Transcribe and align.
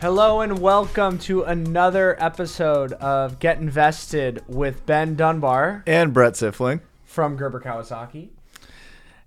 Hello 0.00 0.40
and 0.40 0.60
welcome 0.60 1.18
to 1.18 1.42
another 1.42 2.16
episode 2.22 2.92
of 2.94 3.40
Get 3.40 3.58
Invested 3.58 4.44
with 4.46 4.86
Ben 4.86 5.16
Dunbar 5.16 5.82
and 5.88 6.14
Brett 6.14 6.34
Sifling. 6.34 6.80
from 7.04 7.36
Gerber 7.36 7.60
Kawasaki. 7.60 8.28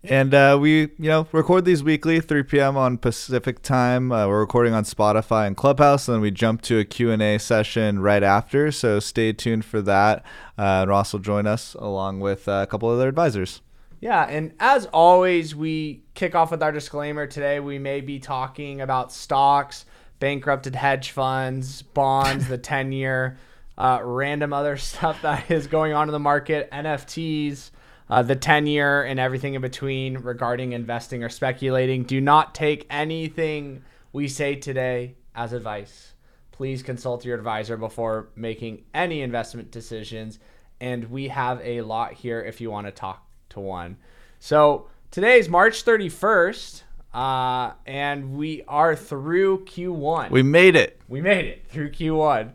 And 0.03 0.33
uh, 0.33 0.57
we, 0.59 0.81
you 0.97 1.09
know, 1.09 1.27
record 1.33 1.65
these 1.65 1.83
weekly, 1.83 2.21
3 2.21 2.43
p.m. 2.43 2.77
on 2.77 2.97
Pacific 2.97 3.61
time. 3.61 4.11
Uh, 4.11 4.27
we're 4.27 4.39
recording 4.39 4.73
on 4.73 4.83
Spotify 4.83 5.45
and 5.45 5.55
Clubhouse, 5.57 6.07
and 6.07 6.15
then 6.15 6.21
we 6.21 6.31
jump 6.31 6.61
to 6.63 6.79
a 6.79 6.85
Q&A 6.85 7.37
session 7.37 7.99
right 7.99 8.23
after. 8.23 8.71
So 8.71 8.99
stay 8.99 9.33
tuned 9.33 9.65
for 9.65 9.81
that. 9.81 10.23
Uh, 10.57 10.81
and 10.81 10.89
Ross 10.89 11.11
will 11.13 11.19
join 11.19 11.45
us 11.47 11.75
along 11.75 12.21
with 12.21 12.47
uh, 12.47 12.61
a 12.63 12.67
couple 12.67 12.89
other 12.89 13.09
advisors. 13.09 13.61
Yeah, 13.99 14.23
and 14.23 14.53
as 14.59 14.87
always, 14.87 15.53
we 15.53 16.01
kick 16.15 16.33
off 16.33 16.49
with 16.49 16.63
our 16.63 16.71
disclaimer. 16.71 17.27
Today, 17.27 17.59
we 17.59 17.77
may 17.77 18.01
be 18.01 18.17
talking 18.17 18.81
about 18.81 19.11
stocks, 19.11 19.85
bankrupted 20.21 20.75
hedge 20.75 21.11
funds, 21.11 21.81
bonds, 21.81 22.47
the 22.47 22.57
10 22.57 22.93
year, 22.93 23.37
uh, 23.77 23.99
random 24.01 24.53
other 24.53 24.77
stuff 24.77 25.21
that 25.23 25.51
is 25.51 25.67
going 25.67 25.91
on 25.91 26.07
in 26.07 26.13
the 26.13 26.19
market, 26.19 26.71
NFTs, 26.71 27.71
uh, 28.09 28.21
the 28.21 28.35
10 28.35 28.67
year, 28.67 29.03
and 29.03 29.19
everything 29.19 29.55
in 29.55 29.61
between 29.61 30.19
regarding 30.19 30.71
investing 30.71 31.23
or 31.23 31.29
speculating. 31.29 32.03
Do 32.03 32.21
not 32.21 32.55
take 32.55 32.85
anything 32.89 33.83
we 34.13 34.27
say 34.27 34.55
today 34.55 35.15
as 35.35 35.51
advice. 35.51 36.13
Please 36.51 36.83
consult 36.83 37.25
your 37.25 37.37
advisor 37.37 37.75
before 37.75 38.29
making 38.35 38.83
any 38.93 39.21
investment 39.21 39.71
decisions. 39.71 40.39
And 40.79 41.09
we 41.09 41.29
have 41.29 41.59
a 41.63 41.81
lot 41.81 42.13
here 42.13 42.41
if 42.41 42.61
you 42.61 42.69
want 42.69 42.87
to 42.87 42.91
talk 42.91 43.25
to 43.49 43.59
one. 43.59 43.97
So 44.39 44.87
today 45.09 45.39
is 45.39 45.49
March 45.49 45.83
31st, 45.83 46.83
uh, 47.13 47.73
and 47.85 48.35
we 48.35 48.63
are 48.67 48.95
through 48.95 49.65
Q1. 49.65 50.31
We 50.31 50.43
made 50.43 50.75
it. 50.75 50.99
We 51.07 51.21
made 51.21 51.45
it 51.45 51.65
through 51.67 51.91
Q1. 51.91 52.53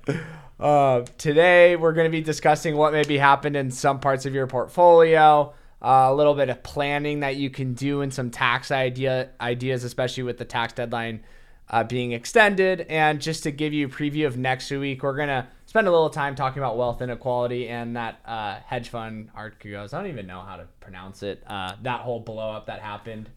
Uh, 0.58 1.04
today, 1.18 1.76
we're 1.76 1.92
going 1.92 2.06
to 2.06 2.10
be 2.10 2.22
discussing 2.22 2.76
what 2.76 2.90
maybe 2.90 3.18
happened 3.18 3.56
in 3.56 3.70
some 3.70 4.00
parts 4.00 4.24
of 4.24 4.34
your 4.34 4.46
portfolio, 4.46 5.52
uh, 5.82 6.06
a 6.08 6.14
little 6.14 6.32
bit 6.32 6.48
of 6.48 6.62
planning 6.62 7.20
that 7.20 7.36
you 7.36 7.50
can 7.50 7.74
do, 7.74 8.00
and 8.00 8.14
some 8.14 8.30
tax 8.30 8.70
idea 8.70 9.28
ideas, 9.38 9.84
especially 9.84 10.22
with 10.22 10.38
the 10.38 10.46
tax 10.46 10.72
deadline 10.72 11.22
uh, 11.68 11.84
being 11.84 12.12
extended. 12.12 12.82
And 12.88 13.20
just 13.20 13.42
to 13.42 13.50
give 13.50 13.74
you 13.74 13.86
a 13.86 13.90
preview 13.90 14.26
of 14.26 14.38
next 14.38 14.70
week, 14.70 15.02
we're 15.02 15.16
going 15.16 15.28
to 15.28 15.46
spend 15.66 15.86
a 15.88 15.90
little 15.90 16.08
time 16.08 16.34
talking 16.34 16.62
about 16.62 16.78
wealth 16.78 17.02
inequality 17.02 17.68
and 17.68 17.96
that 17.96 18.20
uh, 18.24 18.60
hedge 18.64 18.88
fund 18.88 19.28
Archegos. 19.36 19.92
I 19.92 19.98
don't 19.98 20.10
even 20.10 20.26
know 20.26 20.40
how 20.40 20.56
to 20.56 20.66
pronounce 20.80 21.22
it. 21.22 21.42
Uh, 21.46 21.74
that 21.82 22.00
whole 22.00 22.20
blow 22.20 22.52
up 22.52 22.66
that 22.66 22.80
happened. 22.80 23.28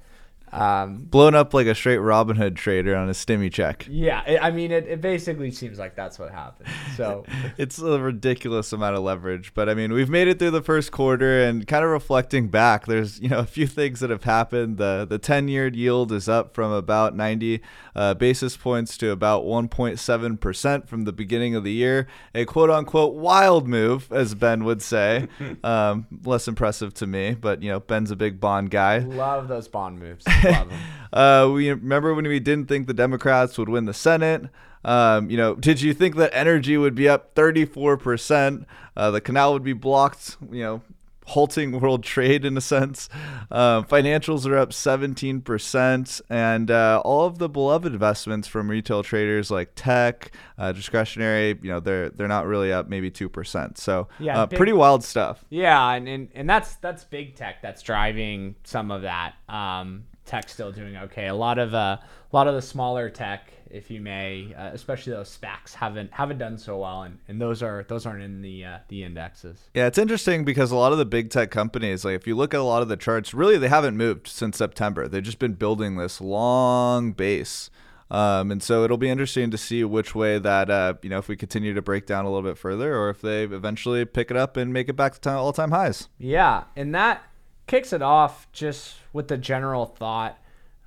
Um, 0.51 0.97
Blown 0.97 1.35
up 1.35 1.53
like 1.53 1.67
a 1.67 1.75
straight 1.75 1.99
Robinhood 1.99 2.55
trader 2.55 2.95
on 2.95 3.09
a 3.09 3.13
stimmy 3.13 3.51
check. 3.51 3.85
yeah, 3.89 4.23
it, 4.25 4.39
I 4.41 4.51
mean, 4.51 4.71
it, 4.71 4.87
it 4.87 5.01
basically 5.01 5.51
seems 5.51 5.77
like 5.79 5.95
that's 5.95 6.17
what 6.19 6.31
happened. 6.31 6.69
So. 6.95 7.25
It's 7.57 7.79
a 7.79 7.99
ridiculous 7.99 8.71
amount 8.71 8.95
of 8.95 9.03
leverage, 9.03 9.53
but 9.53 9.69
I 9.69 9.73
mean, 9.73 9.91
we've 9.91 10.09
made 10.09 10.27
it 10.27 10.39
through 10.39 10.51
the 10.51 10.61
first 10.61 10.91
quarter 10.91 11.43
and 11.43 11.67
kind 11.67 11.83
of 11.83 11.91
reflecting 11.91 12.47
back, 12.47 12.85
there's, 12.85 13.19
you 13.19 13.27
know, 13.27 13.39
a 13.39 13.45
few 13.45 13.67
things 13.67 13.99
that 13.99 14.09
have 14.09 14.23
happened. 14.23 14.77
The 14.77 15.05
the 15.09 15.19
10-year 15.19 15.67
yield 15.69 16.11
is 16.11 16.29
up 16.29 16.53
from 16.53 16.71
about 16.71 17.15
90 17.15 17.61
uh, 17.95 18.13
basis 18.13 18.55
points 18.55 18.97
to 18.99 19.11
about 19.11 19.43
1.7% 19.43 20.87
from 20.87 21.03
the 21.03 21.11
beginning 21.11 21.55
of 21.55 21.63
the 21.63 21.71
year. 21.73 22.07
A 22.33 22.45
quote 22.45 22.69
unquote 22.69 23.15
wild 23.15 23.67
move, 23.67 24.11
as 24.11 24.35
Ben 24.35 24.63
would 24.63 24.81
say. 24.81 25.27
um, 25.63 26.07
less 26.23 26.47
impressive 26.47 26.93
to 26.95 27.07
me, 27.07 27.33
but 27.33 27.61
you 27.61 27.69
know, 27.69 27.79
Ben's 27.79 28.11
a 28.11 28.15
big 28.15 28.39
bond 28.39 28.71
guy. 28.71 28.99
Love 28.99 29.47
those 29.47 29.67
bond 29.67 29.99
moves. 29.99 30.25
Uh, 31.11 31.49
we 31.51 31.69
remember 31.71 32.13
when 32.13 32.27
we 32.27 32.39
didn't 32.39 32.67
think 32.67 32.85
the 32.85 32.93
Democrats 32.93 33.57
would 33.57 33.67
win 33.67 33.85
the 33.85 33.93
Senate. 33.95 34.43
Um, 34.85 35.29
you 35.29 35.37
know, 35.37 35.55
did 35.55 35.81
you 35.81 35.91
think 35.93 36.15
that 36.17 36.29
energy 36.33 36.77
would 36.77 36.93
be 36.93 37.09
up 37.09 37.33
34%? 37.33 38.65
Uh, 38.95 39.11
the 39.11 39.19
canal 39.19 39.53
would 39.53 39.63
be 39.63 39.73
blocked, 39.73 40.37
you 40.51 40.61
know, 40.61 40.81
halting 41.25 41.71
world 41.81 42.03
trade 42.03 42.45
in 42.45 42.55
a 42.55 42.61
sense. 42.61 43.09
Uh, 43.49 43.81
financials 43.81 44.45
are 44.45 44.55
up 44.57 44.69
17%. 44.69 46.21
And 46.29 46.71
uh, 46.71 47.01
all 47.03 47.25
of 47.25 47.39
the 47.39 47.49
beloved 47.49 47.91
investments 47.91 48.47
from 48.47 48.69
retail 48.69 49.03
traders 49.03 49.49
like 49.51 49.71
tech, 49.75 50.31
uh, 50.57 50.71
discretionary, 50.71 51.57
you 51.61 51.69
know, 51.69 51.79
they're, 51.79 52.09
they're 52.09 52.27
not 52.27 52.45
really 52.45 52.71
up 52.71 52.87
maybe 52.87 53.09
2%. 53.11 53.77
So 53.77 54.07
Yeah, 54.19 54.41
uh, 54.41 54.45
big- 54.45 54.57
pretty 54.57 54.73
wild 54.73 55.03
stuff. 55.03 55.43
Yeah, 55.49 55.91
and, 55.91 56.07
and 56.07 56.29
and 56.35 56.49
that's 56.49 56.75
that's 56.75 57.03
big 57.03 57.35
tech 57.35 57.61
that's 57.61 57.81
driving 57.81 58.55
some 58.63 58.91
of 58.91 59.01
that. 59.01 59.33
Um, 59.49 60.03
tech 60.29 60.47
still 60.47 60.71
doing 60.71 60.95
okay. 60.95 61.27
A 61.27 61.33
lot 61.33 61.57
of 61.57 61.73
uh, 61.73 61.97
a 62.01 62.35
lot 62.35 62.47
of 62.47 62.53
the 62.53 62.61
smaller 62.61 63.09
tech, 63.09 63.51
if 63.69 63.89
you 63.89 63.99
may, 63.99 64.53
uh, 64.55 64.69
especially 64.73 65.13
those 65.13 65.35
SPACs, 65.35 65.73
haven't 65.73 66.13
haven't 66.13 66.37
done 66.37 66.57
so 66.57 66.77
well, 66.77 67.01
and, 67.01 67.17
and 67.27 67.41
those 67.41 67.63
are 67.63 67.83
those 67.89 68.05
aren't 68.05 68.21
in 68.21 68.41
the 68.41 68.63
uh, 68.63 68.77
the 68.89 69.03
indexes. 69.03 69.57
Yeah, 69.73 69.87
it's 69.87 69.97
interesting 69.97 70.45
because 70.45 70.71
a 70.71 70.75
lot 70.75 70.91
of 70.91 70.99
the 70.99 71.05
big 71.05 71.31
tech 71.31 71.49
companies, 71.49 72.05
like 72.05 72.15
if 72.15 72.27
you 72.27 72.35
look 72.35 72.53
at 72.53 72.59
a 72.59 72.63
lot 72.63 72.83
of 72.83 72.87
the 72.87 72.97
charts, 72.97 73.33
really 73.33 73.57
they 73.57 73.69
haven't 73.69 73.97
moved 73.97 74.27
since 74.27 74.57
September. 74.57 75.07
They've 75.07 75.23
just 75.23 75.39
been 75.39 75.53
building 75.53 75.97
this 75.97 76.21
long 76.21 77.11
base. 77.11 77.71
Um, 78.11 78.49
and 78.49 78.63
so 78.63 78.83
it'll 78.83 78.97
be 78.97 79.09
interesting 79.09 79.51
to 79.51 79.57
see 79.57 79.83
which 79.83 80.15
way 80.15 80.39
that, 80.39 80.71
uh, 80.71 80.95
you 81.03 81.11
know, 81.11 81.19
if 81.19 81.27
we 81.27 81.35
continue 81.35 81.75
to 81.75 81.81
break 81.83 82.07
down 82.07 82.25
a 82.25 82.31
little 82.31 82.49
bit 82.49 82.57
further 82.57 82.97
or 82.97 83.11
if 83.11 83.21
they 83.21 83.43
eventually 83.43 84.03
pick 84.03 84.31
it 84.31 84.37
up 84.37 84.57
and 84.57 84.73
make 84.73 84.89
it 84.89 84.95
back 84.95 85.19
to 85.21 85.29
all 85.29 85.53
time 85.53 85.69
highs. 85.69 86.07
Yeah, 86.17 86.63
and 86.75 86.95
that 86.95 87.21
kicks 87.69 87.93
it 87.93 88.01
off 88.01 88.51
just 88.51 88.95
with 89.13 89.27
the 89.27 89.37
general 89.37 89.85
thought. 89.85 90.39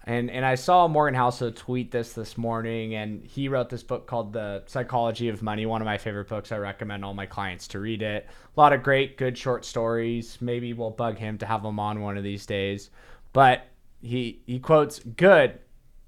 And 0.05 0.29
and 0.33 0.45
I 0.45 0.57
saw 0.57 0.89
Morgan 0.89 1.15
Housel 1.15 1.53
tweet 1.53 1.93
this 1.93 2.13
this 2.13 2.37
morning, 2.37 2.97
and 2.97 3.25
he 3.25 3.47
wrote 3.47 3.69
this 3.69 3.85
book 3.85 4.09
called 4.09 4.33
The 4.33 4.65
Psychology 4.67 5.29
of 5.29 5.43
Money. 5.43 5.65
One 5.65 5.81
of 5.81 5.87
my 5.87 5.97
favorite 5.97 6.29
books. 6.29 6.51
I 6.51 6.57
recommend 6.57 7.05
all 7.05 7.15
my 7.15 7.27
clients 7.27 7.69
to 7.69 7.79
read 7.79 8.03
it. 8.03 8.27
A 8.57 8.61
lot 8.61 8.73
of 8.73 8.83
great, 8.83 9.17
good 9.17 9.39
short 9.39 9.65
stories. 9.65 10.39
Maybe 10.41 10.73
we'll 10.73 10.91
bug 10.91 11.19
him 11.19 11.39
to 11.39 11.47
have 11.47 11.65
him 11.65 11.79
on 11.79 12.01
one 12.01 12.17
of 12.17 12.25
these 12.25 12.47
days. 12.47 12.91
But 13.33 13.65
he 14.01 14.43
he 14.45 14.59
quotes, 14.59 14.99
"Good, 14.99 15.61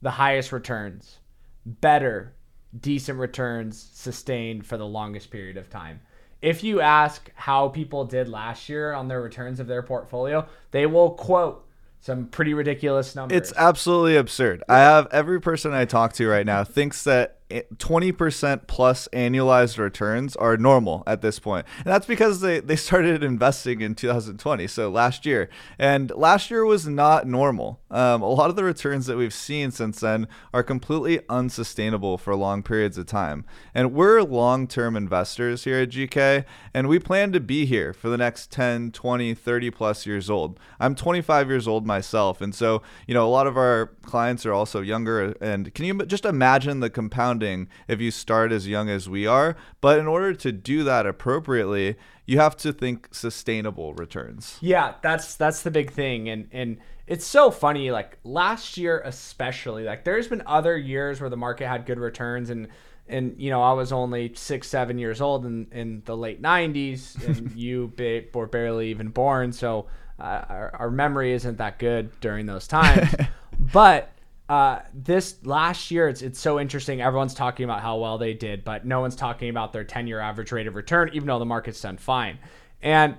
the 0.02 0.10
highest 0.10 0.50
returns. 0.50 1.20
Better, 1.64 2.34
decent 2.80 3.20
returns 3.20 3.80
sustained 3.80 4.66
for 4.66 4.76
the 4.76 4.86
longest 4.86 5.30
period 5.30 5.56
of 5.56 5.70
time." 5.70 6.00
If 6.44 6.62
you 6.62 6.82
ask 6.82 7.30
how 7.34 7.68
people 7.68 8.04
did 8.04 8.28
last 8.28 8.68
year 8.68 8.92
on 8.92 9.08
their 9.08 9.22
returns 9.22 9.60
of 9.60 9.66
their 9.66 9.82
portfolio, 9.82 10.46
they 10.72 10.84
will 10.84 11.12
quote 11.12 11.66
some 12.00 12.26
pretty 12.26 12.52
ridiculous 12.52 13.16
numbers. 13.16 13.38
It's 13.38 13.52
absolutely 13.56 14.16
absurd. 14.16 14.62
I 14.68 14.80
have 14.80 15.08
every 15.10 15.40
person 15.40 15.72
I 15.72 15.86
talk 15.86 16.12
to 16.14 16.28
right 16.28 16.44
now 16.44 16.62
thinks 16.62 17.02
that 17.04 17.38
20% 17.50 18.66
plus 18.66 19.06
annualized 19.12 19.78
returns 19.78 20.34
are 20.36 20.56
normal 20.56 21.02
at 21.06 21.20
this 21.20 21.38
point. 21.38 21.66
And 21.78 21.86
that's 21.86 22.06
because 22.06 22.40
they, 22.40 22.60
they 22.60 22.76
started 22.76 23.22
investing 23.22 23.80
in 23.80 23.94
2020, 23.94 24.66
so 24.66 24.90
last 24.90 25.26
year. 25.26 25.50
And 25.78 26.10
last 26.12 26.50
year 26.50 26.64
was 26.64 26.86
not 26.86 27.26
normal. 27.26 27.80
Um, 27.90 28.22
a 28.22 28.28
lot 28.28 28.50
of 28.50 28.56
the 28.56 28.64
returns 28.64 29.06
that 29.06 29.16
we've 29.16 29.34
seen 29.34 29.70
since 29.70 30.00
then 30.00 30.26
are 30.52 30.62
completely 30.62 31.20
unsustainable 31.28 32.18
for 32.18 32.34
long 32.34 32.62
periods 32.62 32.98
of 32.98 33.06
time. 33.06 33.44
And 33.74 33.92
we're 33.92 34.22
long 34.22 34.66
term 34.66 34.96
investors 34.96 35.64
here 35.64 35.80
at 35.80 35.90
GK, 35.90 36.44
and 36.72 36.88
we 36.88 36.98
plan 36.98 37.32
to 37.32 37.40
be 37.40 37.66
here 37.66 37.92
for 37.92 38.08
the 38.08 38.16
next 38.16 38.50
10, 38.50 38.92
20, 38.92 39.34
30 39.34 39.70
plus 39.70 40.06
years 40.06 40.30
old. 40.30 40.58
I'm 40.80 40.94
25 40.94 41.48
years 41.48 41.68
old 41.68 41.86
myself. 41.86 42.40
And 42.40 42.54
so, 42.54 42.82
you 43.06 43.14
know, 43.14 43.26
a 43.26 43.30
lot 43.30 43.46
of 43.46 43.56
our 43.56 43.92
clients 44.02 44.46
are 44.46 44.52
also 44.52 44.80
younger. 44.80 45.34
And 45.40 45.72
can 45.74 45.84
you 45.84 45.94
just 46.06 46.24
imagine 46.24 46.80
the 46.80 46.90
compounding 47.34 47.68
if 47.88 48.00
you 48.00 48.10
start 48.10 48.52
as 48.52 48.66
young 48.68 48.88
as 48.88 49.08
we 49.08 49.26
are? 49.26 49.56
But 49.80 49.98
in 49.98 50.06
order 50.06 50.34
to 50.34 50.52
do 50.52 50.84
that 50.84 51.06
appropriately, 51.06 51.96
you 52.26 52.38
have 52.38 52.56
to 52.58 52.72
think 52.72 53.08
sustainable 53.12 53.94
returns. 53.94 54.58
yeah, 54.60 54.94
that's 55.02 55.36
that's 55.36 55.62
the 55.62 55.70
big 55.70 55.90
thing, 55.90 56.28
and 56.28 56.48
and 56.52 56.78
it's 57.06 57.26
so 57.26 57.50
funny. 57.50 57.90
Like 57.90 58.18
last 58.24 58.78
year, 58.78 59.02
especially, 59.04 59.84
like 59.84 60.04
there's 60.04 60.28
been 60.28 60.42
other 60.46 60.76
years 60.76 61.20
where 61.20 61.30
the 61.30 61.36
market 61.36 61.66
had 61.66 61.86
good 61.86 61.98
returns, 61.98 62.50
and 62.50 62.68
and 63.08 63.34
you 63.38 63.50
know 63.50 63.62
I 63.62 63.72
was 63.72 63.92
only 63.92 64.32
six, 64.34 64.68
seven 64.68 64.98
years 64.98 65.20
old 65.20 65.44
in 65.44 65.66
in 65.72 66.02
the 66.06 66.16
late 66.16 66.40
'90s, 66.40 67.22
and 67.26 67.52
you 67.54 67.92
ba- 67.96 68.24
were 68.32 68.46
barely 68.46 68.90
even 68.90 69.08
born, 69.08 69.52
so 69.52 69.86
uh, 70.18 70.44
our, 70.48 70.76
our 70.76 70.90
memory 70.90 71.32
isn't 71.32 71.58
that 71.58 71.78
good 71.78 72.18
during 72.20 72.46
those 72.46 72.66
times. 72.66 73.14
but 73.58 74.13
uh, 74.48 74.80
this 74.92 75.36
last 75.44 75.90
year, 75.90 76.08
it's 76.08 76.20
it's 76.20 76.38
so 76.38 76.60
interesting. 76.60 77.00
Everyone's 77.00 77.34
talking 77.34 77.64
about 77.64 77.80
how 77.80 77.98
well 77.98 78.18
they 78.18 78.34
did, 78.34 78.64
but 78.64 78.84
no 78.84 79.00
one's 79.00 79.16
talking 79.16 79.48
about 79.48 79.72
their 79.72 79.84
10 79.84 80.06
year 80.06 80.20
average 80.20 80.52
rate 80.52 80.66
of 80.66 80.74
return, 80.74 81.10
even 81.14 81.26
though 81.26 81.38
the 81.38 81.46
market's 81.46 81.80
done 81.80 81.96
fine. 81.96 82.38
And 82.82 83.16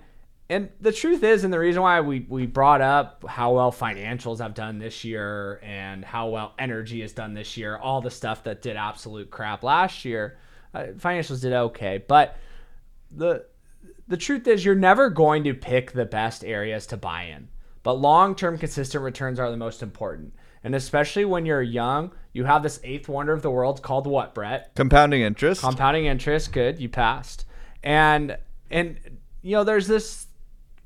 and 0.48 0.69
the 0.80 0.92
truth 0.92 1.24
is, 1.24 1.44
and 1.44 1.51
the 1.51 1.57
reason 1.57 1.81
why 1.81 2.01
we 2.01 2.27
we 2.30 2.45
brought 2.45 2.81
up 2.81 3.25
how 3.27 3.54
well 3.54 3.72
financials 3.72 4.38
have 4.38 4.54
done 4.54 4.77
this 4.77 5.04
year 5.04 5.60
and 5.63 6.06
how 6.06 6.30
well 6.30 6.54
energy 6.60 7.01
has 7.01 7.13
done 7.13 7.33
this 7.33 7.57
year, 7.57 7.75
all 7.78 8.01
the 8.01 8.12
stuff 8.12 8.44
that 8.44 8.62
did 8.62 8.78
absolute 8.78 9.31
crap 9.31 9.63
last 9.63 10.06
year, 10.06 10.38
uh, 10.75 10.83
financials 10.98 11.42
did 11.42 11.54
okay, 11.54 12.04
but 12.07 12.38
the 13.10 13.48
the 14.07 14.18
truth 14.18 14.48
is 14.48 14.63
you're 14.63 14.75
never 14.75 15.10
going 15.10 15.44
to 15.45 15.56
pick 15.56 15.92
the 15.92 16.06
best 16.06 16.45
areas 16.45 16.86
to 16.88 16.98
buy 16.98 17.24
in 17.24 17.48
but 17.86 17.94
long-term 17.94 18.57
consistent 18.57 19.04
returns 19.04 19.39
are 19.39 19.51
the 19.51 19.56
most 19.56 19.83
important 19.83 20.33
And 20.65 20.73
especially 20.73 21.25
when 21.25 21.45
you're 21.45 21.62
young, 21.62 22.12
you 22.33 22.45
have 22.45 22.63
this 22.63 22.79
eighth 22.83 23.07
wonder 23.07 23.33
of 23.33 23.44
the 23.44 23.51
world 23.51 23.83
called 23.83 24.07
what, 24.07 24.33
Brett? 24.33 24.73
Compounding 24.73 25.21
interest. 25.21 25.62
Compounding 25.62 26.07
interest. 26.07 26.51
Good, 26.51 26.79
you 26.79 26.89
passed. 26.89 27.45
And 27.83 28.35
and 28.71 28.97
you 29.44 29.51
know, 29.51 29.63
there's 29.63 29.85
this 29.85 30.25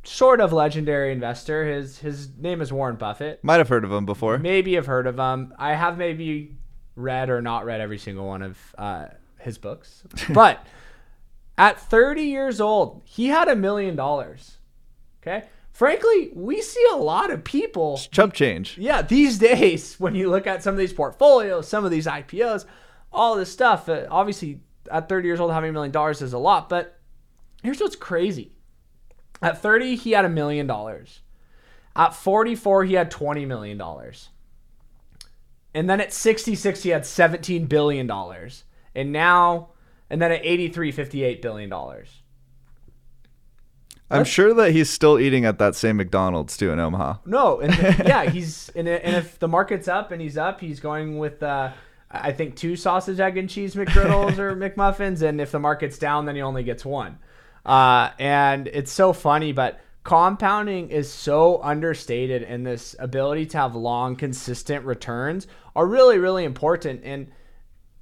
sort 0.04 0.42
of 0.42 0.52
legendary 0.52 1.14
investor. 1.14 1.66
His 1.66 1.98
his 1.98 2.28
name 2.38 2.60
is 2.60 2.74
Warren 2.74 2.98
Buffett. 2.98 3.42
Might 3.42 3.60
have 3.60 3.70
heard 3.70 3.86
of 3.86 3.92
him 3.94 4.06
before. 4.06 4.38
Maybe 4.38 4.74
have 4.74 4.86
heard 4.86 5.08
of 5.08 5.18
him. 5.18 5.54
I 5.58 5.76
have 5.76 5.98
maybe 5.98 6.58
read 6.98 7.30
or 7.30 7.42
not 7.42 7.64
read 7.64 7.80
every 7.80 8.00
single 8.00 8.28
one 8.28 8.42
of 8.42 8.58
uh, 8.78 9.06
his 9.40 9.58
books. 9.58 10.04
But 10.34 10.68
at 11.58 11.80
30 11.80 12.24
years 12.24 12.60
old, 12.60 13.04
he 13.06 13.28
had 13.28 13.48
a 13.48 13.56
million 13.56 13.96
dollars. 13.96 14.58
Okay. 15.22 15.46
Frankly, 15.80 16.30
we 16.34 16.62
see 16.62 16.86
a 16.92 16.98
lot 16.98 17.32
of 17.32 17.46
people. 17.46 17.98
Chump 18.12 18.34
change. 18.34 18.78
Yeah, 18.78 19.02
these 19.02 19.38
days, 19.38 19.96
when 19.98 20.14
you 20.14 20.30
look 20.30 20.46
at 20.46 20.62
some 20.62 20.74
of 20.74 20.78
these 20.78 20.92
portfolios, 20.92 21.70
some 21.70 21.86
of 21.86 21.90
these 21.90 22.06
IPOs, 22.06 22.66
all 23.14 23.38
this 23.38 23.50
stuff, 23.50 23.88
uh, 23.88 24.06
obviously 24.12 24.60
at 24.92 25.08
30 25.08 25.26
years 25.26 25.40
old, 25.40 25.54
having 25.54 25.70
a 25.70 25.72
million 25.72 25.94
dollars 25.94 26.22
is 26.22 26.34
a 26.34 26.38
lot. 26.38 26.68
But 26.68 27.00
here's 27.64 27.80
what's 27.80 27.96
crazy 27.96 28.52
at 29.42 29.62
30, 29.62 29.96
he 29.96 30.12
had 30.12 30.26
a 30.26 30.30
million 30.30 30.68
dollars. 30.68 31.22
At 31.96 32.14
44, 32.14 32.84
he 32.84 32.96
had 32.96 33.10
$20 33.10 33.48
million. 33.48 33.82
And 35.74 35.90
then 35.90 36.02
at 36.02 36.12
66, 36.12 36.84
he 36.84 36.90
had 36.90 37.04
$17 37.04 37.70
billion. 37.70 38.12
And 38.96 39.14
now, 39.14 39.70
and 40.10 40.22
then 40.22 40.34
at 40.34 40.42
83, 40.44 40.92
$58 40.92 41.42
billion. 41.42 41.74
I'm 44.12 44.24
sure 44.24 44.54
that 44.54 44.72
he's 44.72 44.90
still 44.90 45.20
eating 45.20 45.46
at 45.46 45.60
that 45.60 45.76
same 45.76 45.98
McDonald's 45.98 46.58
too 46.58 46.72
in 46.72 46.80
Omaha. 46.80 47.18
No, 47.26 47.60
and 47.60 47.74
yeah, 48.06 48.30
he's 48.30 48.70
and, 48.70 48.88
and 48.88 49.16
if 49.16 49.40
the 49.40 49.48
market's 49.48 49.88
up 49.88 50.12
and 50.12 50.22
he's 50.22 50.38
up, 50.38 50.60
he's 50.60 50.80
going 50.80 51.18
with 51.18 51.44
uh, 51.44 51.72
I 52.12 52.32
think 52.32 52.56
two 52.56 52.76
sausage, 52.76 53.20
egg, 53.20 53.38
and 53.38 53.50
cheese 53.50 53.76
McGriddles 53.76 54.38
or 54.38 54.56
McMuffins, 54.70 55.22
and 55.22 55.40
if 55.40 55.52
the 55.52 55.60
market's 55.60 55.98
down, 55.98 56.26
then 56.26 56.36
he 56.36 56.42
only 56.42 56.64
gets 56.64 56.84
one. 56.84 57.20
Uh, 57.66 58.12
and 58.18 58.68
it's 58.68 58.92
so 58.92 59.14
funny, 59.14 59.52
but 59.52 59.80
compounding 60.04 60.90
is 60.90 61.12
so 61.12 61.62
understated, 61.62 62.42
and 62.42 62.66
this 62.66 62.96
ability 62.98 63.46
to 63.48 63.58
have 63.58 63.76
long, 63.76 64.16
consistent 64.16 64.86
returns 64.86 65.46
are 65.76 65.86
really, 65.86 66.18
really 66.18 66.46
important. 66.46 67.02
And 67.04 67.32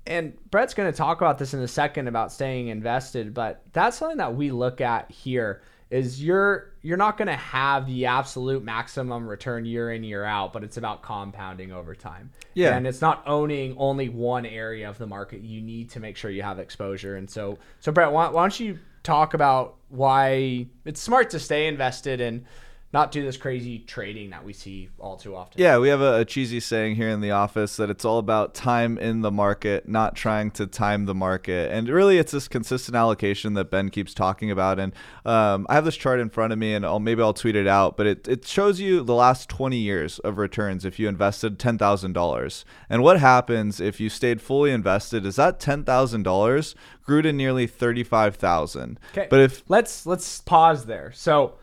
and 0.05 0.37
Brett's 0.49 0.73
going 0.73 0.89
to 0.89 0.97
talk 0.97 1.19
about 1.19 1.37
this 1.37 1.53
in 1.53 1.59
a 1.59 1.67
second 1.67 2.07
about 2.07 2.31
staying 2.31 2.69
invested, 2.69 3.33
but 3.33 3.61
that's 3.73 3.97
something 3.97 4.19
that 4.19 4.35
we 4.35 4.51
look 4.51 4.79
at 4.79 5.11
here 5.11 5.61
is 5.89 6.21
you're 6.23 6.73
you're 6.81 6.97
not 6.97 7.17
going 7.17 7.27
to 7.27 7.35
have 7.35 7.85
the 7.85 8.05
absolute 8.05 8.63
maximum 8.63 9.27
return 9.27 9.65
year 9.65 9.91
in 9.91 10.03
year 10.03 10.23
out 10.23 10.51
but 10.53 10.63
it's 10.63 10.77
about 10.77 11.01
compounding 11.01 11.71
over 11.71 11.95
time. 11.95 12.31
Yeah. 12.53 12.75
and 12.75 12.85
it's 12.85 13.01
not 13.01 13.23
owning 13.25 13.75
only 13.77 14.09
one 14.09 14.45
area 14.45 14.89
of 14.89 14.97
the 14.97 15.07
market. 15.07 15.41
You 15.41 15.61
need 15.61 15.89
to 15.91 15.99
make 15.99 16.17
sure 16.17 16.29
you 16.29 16.43
have 16.43 16.59
exposure. 16.59 17.15
And 17.15 17.29
so 17.29 17.57
so 17.79 17.91
brett 17.91 18.11
why, 18.11 18.29
why 18.29 18.43
don't 18.43 18.59
you 18.59 18.79
talk 19.03 19.33
about 19.33 19.75
why 19.89 20.67
it's 20.83 21.01
smart 21.01 21.29
to 21.29 21.39
stay 21.39 21.67
invested 21.67 22.19
and 22.19 22.45
not 22.93 23.11
do 23.11 23.21
this 23.21 23.35
crazy 23.35 23.79
trading 23.79 24.29
that 24.29 24.45
we 24.45 24.53
see 24.53 24.89
all 24.97 25.17
too 25.17 25.35
often 25.35 25.59
Yeah, 25.61 25.77
we 25.77 25.89
have 25.89 25.99
a, 25.99 26.19
a 26.19 26.25
cheesy 26.25 26.59
saying 26.59 26.95
here 26.95 27.09
in 27.09 27.19
the 27.19 27.31
office 27.31 27.75
that 27.75 27.89
it's 27.89 28.05
all 28.05 28.17
about 28.17 28.53
time 28.53 28.97
in 28.97 29.21
the 29.21 29.31
market, 29.31 29.89
not 29.89 30.15
trying 30.15 30.51
to 30.51 30.65
time 30.65 31.05
the 31.05 31.13
market. 31.13 31.71
And 31.71 31.89
really, 31.89 32.17
it's 32.17 32.31
this 32.31 32.47
consistent 32.47 32.95
allocation 32.95 33.55
that 33.55 33.69
Ben 33.69 33.89
keeps 33.89 34.13
talking 34.13 34.49
about. 34.51 34.79
And 34.79 34.93
um, 35.25 35.67
I 35.69 35.75
have 35.75 35.83
this 35.85 35.97
chart 35.97 36.19
in 36.19 36.29
front 36.29 36.53
of 36.53 36.59
me, 36.59 36.73
and 36.73 36.85
I'll, 36.85 36.99
maybe 36.99 37.21
I'll 37.21 37.33
tweet 37.33 37.55
it 37.55 37.67
out, 37.67 37.97
but 37.97 38.07
it, 38.07 38.27
it 38.27 38.47
shows 38.47 38.79
you 38.79 39.03
the 39.03 39.15
last 39.15 39.49
20 39.49 39.77
years 39.77 40.19
of 40.19 40.37
returns 40.37 40.85
if 40.85 40.97
you 40.97 41.09
invested 41.09 41.59
$10,000. 41.59 42.63
And 42.89 43.03
what 43.03 43.19
happens 43.19 43.81
if 43.81 43.99
you 43.99 44.09
stayed 44.09 44.41
fully 44.41 44.71
invested 44.71 45.25
is 45.25 45.35
that 45.35 45.59
$10,000 45.59 46.75
grew 47.03 47.21
to 47.21 47.33
nearly 47.33 47.67
35000 47.67 48.99
okay 49.11 49.27
But 49.29 49.39
if 49.39 49.63
let's 49.69 50.05
let's 50.05 50.41
pause 50.41 50.85
there 50.85 51.11
so 51.13 51.55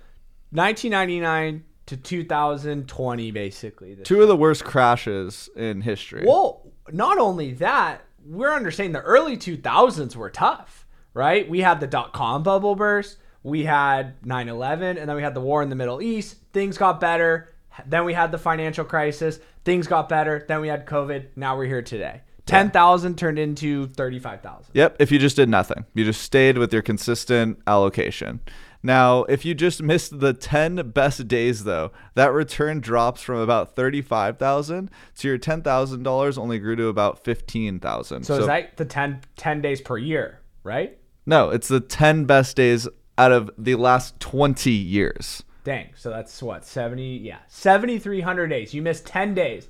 1999 0.54 1.64
to 1.86 1.96
2020 1.98 3.30
basically 3.30 3.94
two 3.96 4.22
of 4.22 4.28
the 4.28 4.36
worst 4.36 4.64
crashes 4.64 5.50
in 5.54 5.82
history. 5.82 6.24
Well, 6.26 6.62
not 6.90 7.18
only 7.18 7.52
that, 7.54 8.04
we're 8.24 8.54
understanding 8.54 8.92
the 8.92 9.02
early 9.02 9.36
2000s 9.36 10.16
were 10.16 10.30
tough, 10.30 10.86
right? 11.12 11.48
We 11.48 11.60
had 11.60 11.80
the 11.80 11.86
dot 11.86 12.12
com 12.12 12.42
bubble 12.42 12.74
burst, 12.74 13.18
we 13.42 13.64
had 13.64 14.14
9 14.24 14.48
11, 14.48 14.96
and 14.96 15.08
then 15.08 15.16
we 15.16 15.22
had 15.22 15.34
the 15.34 15.40
war 15.40 15.62
in 15.62 15.68
the 15.68 15.76
Middle 15.76 16.00
East. 16.00 16.36
Things 16.52 16.78
got 16.78 17.00
better. 17.00 17.50
Then 17.86 18.04
we 18.04 18.14
had 18.14 18.32
the 18.32 18.38
financial 18.38 18.84
crisis. 18.84 19.38
Things 19.64 19.86
got 19.86 20.08
better. 20.08 20.44
Then 20.48 20.60
we 20.60 20.68
had 20.68 20.86
COVID. 20.86 21.26
Now 21.36 21.56
we're 21.56 21.66
here 21.66 21.82
today. 21.82 22.22
10,000 22.46 23.16
turned 23.16 23.38
into 23.38 23.88
35,000. 23.88 24.72
Yep, 24.74 24.96
if 24.98 25.10
you 25.10 25.18
just 25.18 25.36
did 25.36 25.48
nothing. 25.48 25.84
You 25.94 26.04
just 26.04 26.20
stayed 26.20 26.58
with 26.58 26.72
your 26.72 26.82
consistent 26.82 27.58
allocation. 27.66 28.40
Now, 28.84 29.24
if 29.24 29.46
you 29.46 29.54
just 29.54 29.82
missed 29.82 30.20
the 30.20 30.34
10 30.34 30.90
best 30.90 31.26
days 31.26 31.64
though, 31.64 31.90
that 32.16 32.32
return 32.34 32.80
drops 32.80 33.22
from 33.22 33.38
about 33.38 33.74
35,000 33.74 34.90
to 35.16 35.28
your 35.28 35.38
$10,000 35.38 36.38
only 36.38 36.58
grew 36.58 36.76
to 36.76 36.88
about 36.88 37.24
15,000. 37.24 38.24
So, 38.24 38.40
is 38.40 38.46
that 38.46 38.76
the 38.76 38.84
10, 38.84 39.22
10 39.36 39.62
days 39.62 39.80
per 39.80 39.96
year, 39.96 40.40
right? 40.64 40.98
No, 41.24 41.48
it's 41.48 41.68
the 41.68 41.80
10 41.80 42.26
best 42.26 42.56
days 42.56 42.86
out 43.16 43.32
of 43.32 43.50
the 43.56 43.74
last 43.76 44.20
20 44.20 44.70
years. 44.70 45.42
Dang. 45.64 45.88
So 45.96 46.10
that's 46.10 46.42
what 46.42 46.66
70. 46.66 47.16
Yeah, 47.18 47.38
7,300 47.48 48.48
days. 48.48 48.74
You 48.74 48.82
missed 48.82 49.06
10 49.06 49.34
days, 49.34 49.66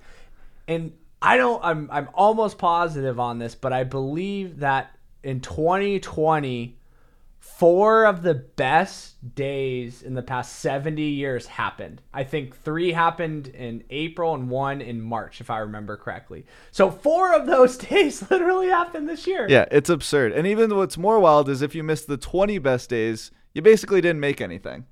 and 0.66 0.92
I 1.22 1.36
don't. 1.36 1.64
I'm 1.64 1.88
I'm 1.92 2.08
almost 2.14 2.58
positive 2.58 3.20
on 3.20 3.38
this, 3.38 3.54
but 3.54 3.72
I 3.72 3.84
believe 3.84 4.58
that 4.58 4.90
in 5.22 5.40
2020, 5.40 6.76
four 7.44 8.06
of 8.06 8.22
the 8.22 8.34
best 8.34 9.34
days 9.34 10.02
in 10.02 10.14
the 10.14 10.22
past 10.22 10.56
70 10.60 11.02
years 11.02 11.46
happened. 11.46 12.00
I 12.12 12.24
think 12.24 12.56
three 12.56 12.92
happened 12.92 13.48
in 13.48 13.84
April 13.90 14.34
and 14.34 14.48
one 14.48 14.80
in 14.80 15.00
March, 15.00 15.40
if 15.40 15.50
I 15.50 15.58
remember 15.58 15.96
correctly. 15.96 16.46
So 16.72 16.90
four 16.90 17.34
of 17.34 17.46
those 17.46 17.76
days 17.90 18.28
literally 18.30 18.68
happened 18.68 19.08
this 19.08 19.26
year. 19.26 19.46
Yeah, 19.48 19.66
it's 19.70 19.90
absurd. 19.90 20.32
And 20.32 20.46
even 20.46 20.74
what's 20.74 20.96
more 20.96 21.20
wild 21.20 21.48
is 21.48 21.60
if 21.62 21.74
you 21.74 21.84
missed 21.84 22.08
the 22.08 22.16
20 22.16 22.58
best 22.58 22.90
days, 22.90 23.30
you 23.52 23.62
basically 23.62 24.00
didn't 24.00 24.20
make 24.20 24.40
anything. 24.40 24.86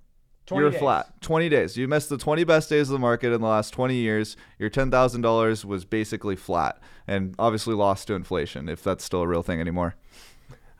you 0.50 0.56
were 0.56 0.70
days. 0.70 0.78
flat. 0.78 1.20
20 1.22 1.48
days. 1.48 1.76
You 1.76 1.88
missed 1.88 2.10
the 2.10 2.18
20 2.18 2.44
best 2.44 2.68
days 2.68 2.88
of 2.90 2.92
the 2.92 2.98
market 2.98 3.32
in 3.32 3.40
the 3.40 3.48
last 3.48 3.70
20 3.70 3.96
years. 3.96 4.36
Your 4.58 4.70
$10,000 4.70 5.64
was 5.64 5.84
basically 5.84 6.36
flat 6.36 6.78
and 7.08 7.34
obviously 7.38 7.74
lost 7.74 8.06
to 8.08 8.14
inflation, 8.14 8.68
if 8.68 8.84
that's 8.84 9.02
still 9.04 9.22
a 9.22 9.26
real 9.26 9.42
thing 9.42 9.58
anymore. 9.60 9.96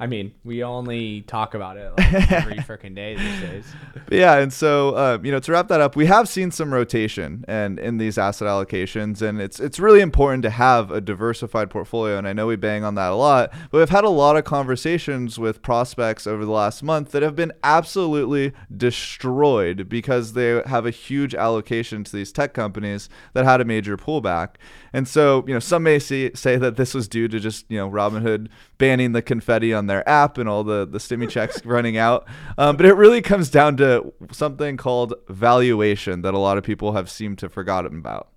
I 0.02 0.08
mean, 0.08 0.34
we 0.42 0.64
only 0.64 1.20
talk 1.28 1.54
about 1.54 1.76
it 1.76 1.92
like 1.96 2.32
every 2.32 2.56
freaking 2.56 2.92
day 2.92 3.14
these 3.14 3.40
days. 3.40 3.72
Yeah, 4.10 4.38
and 4.38 4.52
so 4.52 4.96
uh, 4.96 5.18
you 5.22 5.30
know, 5.30 5.38
to 5.38 5.52
wrap 5.52 5.68
that 5.68 5.80
up, 5.80 5.94
we 5.94 6.06
have 6.06 6.28
seen 6.28 6.50
some 6.50 6.74
rotation 6.74 7.44
and 7.46 7.78
in 7.78 7.98
these 7.98 8.18
asset 8.18 8.48
allocations, 8.48 9.22
and 9.22 9.40
it's 9.40 9.60
it's 9.60 9.78
really 9.78 10.00
important 10.00 10.42
to 10.42 10.50
have 10.50 10.90
a 10.90 11.00
diversified 11.00 11.70
portfolio. 11.70 12.18
And 12.18 12.26
I 12.26 12.32
know 12.32 12.48
we 12.48 12.56
bang 12.56 12.82
on 12.82 12.96
that 12.96 13.12
a 13.12 13.14
lot, 13.14 13.52
but 13.70 13.78
we've 13.78 13.90
had 13.90 14.02
a 14.02 14.10
lot 14.10 14.36
of 14.36 14.42
conversations 14.42 15.38
with 15.38 15.62
prospects 15.62 16.26
over 16.26 16.44
the 16.44 16.50
last 16.50 16.82
month 16.82 17.12
that 17.12 17.22
have 17.22 17.36
been 17.36 17.52
absolutely 17.62 18.52
destroyed 18.76 19.88
because 19.88 20.32
they 20.32 20.62
have 20.66 20.84
a 20.84 20.90
huge 20.90 21.32
allocation 21.32 22.02
to 22.02 22.16
these 22.16 22.32
tech 22.32 22.54
companies 22.54 23.08
that 23.34 23.44
had 23.44 23.60
a 23.60 23.64
major 23.64 23.96
pullback. 23.96 24.56
And 24.92 25.08
so, 25.08 25.44
you 25.46 25.54
know, 25.54 25.60
some 25.60 25.84
may 25.84 25.98
see, 25.98 26.30
say 26.34 26.56
that 26.56 26.76
this 26.76 26.92
was 26.92 27.08
due 27.08 27.28
to 27.28 27.40
just, 27.40 27.64
you 27.70 27.78
know, 27.78 27.88
Robinhood 27.88 28.48
banning 28.78 29.12
the 29.12 29.22
confetti 29.22 29.72
on 29.72 29.86
their 29.86 29.91
app 30.08 30.38
and 30.38 30.48
all 30.48 30.64
the, 30.64 30.86
the 30.86 30.98
stimmy 30.98 31.28
checks 31.28 31.62
running 31.66 31.96
out. 31.96 32.26
Um, 32.58 32.76
but 32.76 32.86
it 32.86 32.94
really 32.94 33.22
comes 33.22 33.50
down 33.50 33.76
to 33.78 34.12
something 34.32 34.76
called 34.76 35.14
valuation 35.28 36.22
that 36.22 36.34
a 36.34 36.38
lot 36.38 36.58
of 36.58 36.64
people 36.64 36.92
have 36.92 37.10
seemed 37.10 37.38
to 37.38 37.48
forgotten 37.48 37.98
about. 37.98 38.28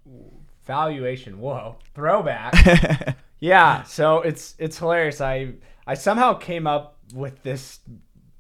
Valuation, 0.65 1.39
whoa, 1.39 1.77
throwback. 1.93 3.17
yeah, 3.39 3.83
so 3.83 4.21
it's 4.21 4.55
it's 4.57 4.79
hilarious. 4.79 5.21
I 5.21 5.53
I 5.85 5.93
somehow 5.93 6.33
came 6.33 6.65
up 6.65 6.97
with 7.13 7.43
this 7.43 7.79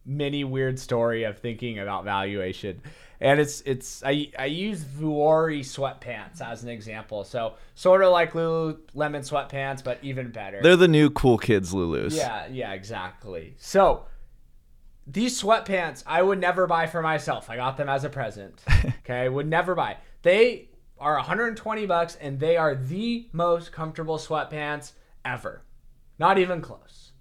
mini 0.05 0.43
weird 0.43 0.79
story 0.79 1.23
of 1.23 1.39
thinking 1.39 1.79
about 1.79 2.03
valuation. 2.03 2.81
And 3.19 3.39
it's 3.39 3.61
it's 3.61 4.03
I 4.03 4.31
I 4.37 4.45
use 4.45 4.83
Vuori 4.83 5.61
sweatpants 5.61 6.41
as 6.41 6.63
an 6.63 6.69
example. 6.69 7.23
So 7.23 7.55
sort 7.73 8.03
of 8.03 8.11
like 8.11 8.33
Lululemon 8.33 9.23
sweatpants, 9.23 9.83
but 9.83 9.99
even 10.01 10.31
better. 10.31 10.61
They're 10.61 10.75
the 10.75 10.87
new 10.87 11.09
cool 11.09 11.37
kids 11.37 11.73
Lulus. 11.73 12.15
Yeah, 12.15 12.47
yeah, 12.51 12.73
exactly. 12.73 13.55
So 13.57 14.05
these 15.07 15.41
sweatpants 15.41 16.03
I 16.05 16.21
would 16.21 16.39
never 16.39 16.67
buy 16.67 16.87
for 16.87 17.01
myself. 17.01 17.49
I 17.49 17.55
got 17.55 17.77
them 17.77 17.89
as 17.89 18.03
a 18.03 18.09
present. 18.09 18.61
Okay, 19.05 19.29
would 19.29 19.47
never 19.47 19.75
buy. 19.75 19.97
They 20.23 20.69
are 20.99 21.15
120 21.15 21.85
bucks 21.85 22.15
and 22.19 22.39
they 22.39 22.57
are 22.57 22.75
the 22.75 23.27
most 23.31 23.71
comfortable 23.71 24.17
sweatpants 24.17 24.93
ever. 25.23 25.61
Not 26.17 26.37
even 26.39 26.61
close. 26.61 27.11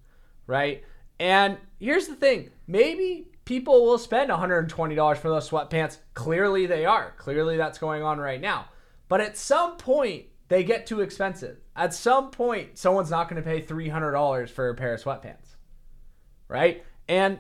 Right? 0.47 0.83
And 1.19 1.59
here's 1.79 2.07
the 2.07 2.17
thing, 2.17 2.51
maybe 2.67 3.29
people 3.45 3.85
will 3.85 3.99
spend 3.99 4.31
$120 4.31 5.17
for 5.17 5.29
those 5.29 5.49
sweatpants. 5.49 5.99
Clearly 6.15 6.67
they 6.67 6.85
are. 6.85 7.15
Clearly 7.19 7.57
that's 7.57 7.79
going 7.79 8.03
on 8.03 8.19
right 8.19 8.41
now. 8.41 8.67
But 9.09 9.21
at 9.21 9.37
some 9.37 9.77
point 9.77 10.25
they 10.49 10.65
get 10.65 10.87
too 10.87 11.01
expensive. 11.01 11.59
At 11.77 11.95
some 11.95 12.31
point, 12.31 12.79
someone's 12.79 13.11
not 13.11 13.29
going 13.29 13.43
to 13.43 13.49
pay 13.49 13.63
$300 13.63 14.51
for 14.51 14.69
a 14.69 14.75
pair 14.75 14.95
of 14.95 15.03
sweatpants, 15.03 15.57
right? 16.49 16.85
And 17.09 17.39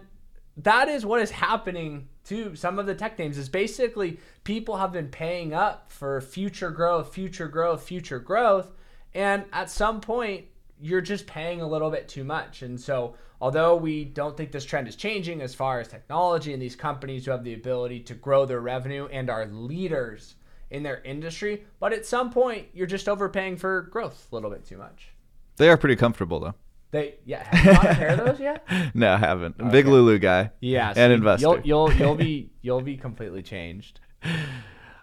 that 0.58 0.88
is 0.88 1.04
what 1.04 1.20
is 1.20 1.30
happening 1.30 2.08
to 2.24 2.56
some 2.56 2.78
of 2.78 2.86
the 2.86 2.94
tech 2.94 3.18
names 3.18 3.36
is 3.36 3.48
basically 3.48 4.18
people 4.44 4.76
have 4.76 4.92
been 4.92 5.08
paying 5.08 5.52
up 5.52 5.92
for 5.92 6.20
future 6.20 6.70
growth, 6.70 7.12
future 7.12 7.48
growth, 7.48 7.82
future 7.86 8.18
growth. 8.18 8.72
And 9.14 9.44
at 9.52 9.70
some 9.70 10.00
point, 10.00 10.46
you're 10.80 11.00
just 11.00 11.26
paying 11.26 11.60
a 11.60 11.66
little 11.66 11.90
bit 11.90 12.08
too 12.08 12.24
much. 12.24 12.62
And 12.62 12.80
so, 12.80 13.14
although 13.40 13.76
we 13.76 14.04
don't 14.04 14.36
think 14.36 14.52
this 14.52 14.64
trend 14.64 14.88
is 14.88 14.96
changing 14.96 15.42
as 15.42 15.54
far 15.54 15.80
as 15.80 15.88
technology 15.88 16.52
and 16.52 16.60
these 16.62 16.76
companies 16.76 17.24
who 17.24 17.30
have 17.30 17.44
the 17.44 17.54
ability 17.54 18.00
to 18.00 18.14
grow 18.14 18.46
their 18.46 18.60
revenue 18.60 19.06
and 19.10 19.30
are 19.30 19.46
leaders 19.46 20.34
in 20.70 20.82
their 20.82 21.02
industry, 21.02 21.64
but 21.78 21.92
at 21.92 22.06
some 22.06 22.30
point, 22.30 22.66
you're 22.72 22.86
just 22.86 23.08
overpaying 23.08 23.56
for 23.56 23.82
growth 23.82 24.28
a 24.30 24.34
little 24.34 24.50
bit 24.50 24.64
too 24.64 24.78
much. 24.78 25.08
They 25.56 25.68
are 25.68 25.76
pretty 25.76 25.96
comfortable 25.96 26.40
though. 26.40 26.54
They 26.90 27.16
yeah, 27.24 27.42
have 27.42 27.64
you 27.64 27.72
bought 27.72 27.90
a 27.90 27.94
pair 27.94 28.08
of 28.10 28.24
those 28.24 28.40
yet? 28.40 28.64
No, 28.94 29.14
I 29.14 29.16
haven't. 29.18 29.56
I'm 29.58 29.70
Big 29.70 29.86
Lulu 29.86 30.18
guy. 30.18 30.50
Yeah, 30.60 30.88
and 30.90 30.96
so 30.96 31.10
investor. 31.10 31.46
You'll 31.46 31.60
you'll 31.88 31.92
you'll 31.94 32.14
be 32.14 32.50
you'll 32.62 32.80
be 32.82 32.96
completely 32.96 33.42
changed. 33.42 34.00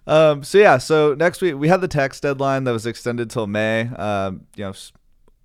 Um, 0.08 0.44
so 0.44 0.58
yeah, 0.58 0.78
so 0.78 1.14
next 1.14 1.42
week 1.42 1.56
we 1.56 1.68
had 1.68 1.82
the 1.82 1.88
tax 1.88 2.20
deadline 2.20 2.64
that 2.64 2.72
was 2.72 2.86
extended 2.86 3.30
till 3.30 3.46
May. 3.46 3.90
Um, 3.90 4.46
you 4.56 4.64
know, 4.64 4.74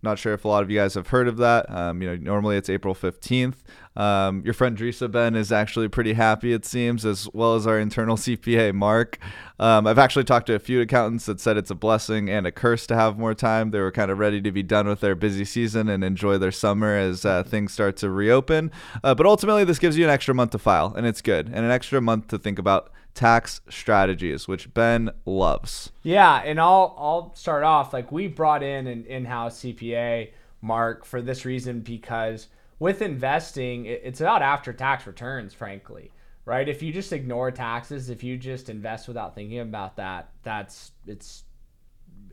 not 0.03 0.19
sure 0.19 0.35
if 0.35 0.45
a 0.45 0.49
lot 0.49 0.63
of 0.63 0.71
you 0.71 0.79
guys 0.79 0.95
have 0.95 1.09
heard 1.09 1.27
of 1.29 1.37
that. 1.39 1.71
Um, 1.71 2.03
you 2.03 2.09
know, 2.09 2.17
normally 2.17 2.57
it's 2.57 2.69
April 2.69 2.95
15th. 2.95 3.57
Um, 3.97 4.43
your 4.45 4.53
friend 4.53 4.77
Drisa 4.77 5.11
Ben 5.11 5.35
is 5.35 5.51
actually 5.51 5.89
pretty 5.89 6.13
happy, 6.13 6.53
it 6.53 6.67
seems, 6.67 7.07
as 7.07 7.29
well 7.33 7.55
as 7.55 7.67
our 7.67 7.79
internal 7.79 8.17
CPA 8.17 8.75
Mark. 8.75 9.19
Um, 9.59 9.87
I've 9.87 9.99
actually 9.99 10.25
talked 10.25 10.47
to 10.47 10.55
a 10.55 10.59
few 10.59 10.81
accountants 10.83 11.27
that 11.27 11.41
said 11.41 11.57
it's 11.57 11.71
a 11.71 11.75
blessing 11.75 12.29
and 12.29 12.47
a 12.47 12.53
curse 12.53 12.87
to 12.89 12.95
have 12.95 13.19
more 13.19 13.35
time. 13.35 13.71
They 13.71 13.81
were 13.81 13.91
kind 13.91 14.11
of 14.11 14.19
ready 14.19 14.41
to 14.43 14.53
be 14.53 14.63
done 14.63 14.87
with 14.87 15.01
their 15.01 15.15
busy 15.15 15.47
season 15.47 15.89
and 15.89 16.05
enjoy 16.05 16.37
their 16.39 16.53
summer 16.53 16.95
as 16.95 17.25
uh, 17.25 17.43
things 17.43 17.73
start 17.73 17.97
to 17.99 18.11
reopen. 18.11 18.71
Uh, 19.03 19.15
but 19.15 19.25
ultimately, 19.25 19.65
this 19.65 19.79
gives 19.79 19.97
you 19.97 20.05
an 20.05 20.11
extra 20.11 20.35
month 20.35 20.51
to 20.51 20.59
file, 20.59 20.93
and 20.97 21.07
it's 21.07 21.23
good, 21.23 21.47
and 21.47 21.65
an 21.65 21.71
extra 21.71 22.01
month 22.01 22.29
to 22.29 22.39
think 22.39 22.59
about 22.59 22.93
tax 23.17 23.61
strategies, 23.69 24.47
which 24.47 24.73
Ben 24.75 25.11
loves. 25.25 25.91
Yeah, 26.03 26.43
and 26.45 26.61
I'll 26.61 26.95
I'll 26.97 27.35
start 27.35 27.65
off 27.65 27.93
like 27.93 28.13
we 28.13 28.29
brought 28.29 28.63
in 28.63 28.87
an 28.87 29.05
in-house 29.07 29.61
CPA 29.61 30.31
Mark 30.61 31.05
for 31.05 31.21
this 31.21 31.45
reason 31.45 31.81
because 31.81 32.47
with 32.79 33.03
investing, 33.03 33.87
it's 33.87 34.21
about 34.21 34.43
after-tax 34.43 35.07
returns, 35.07 35.55
frankly, 35.55 36.13
right? 36.45 36.69
If 36.69 36.83
you 36.83 36.93
just 36.93 37.13
ignore 37.13 37.51
taxes, 37.51 38.11
if 38.11 38.23
you 38.23 38.37
just 38.37 38.69
invest 38.69 39.09
without 39.09 39.35
thinking 39.35 39.61
about 39.61 39.97
that, 39.97 40.31
that's 40.43 40.93
it's 41.07 41.45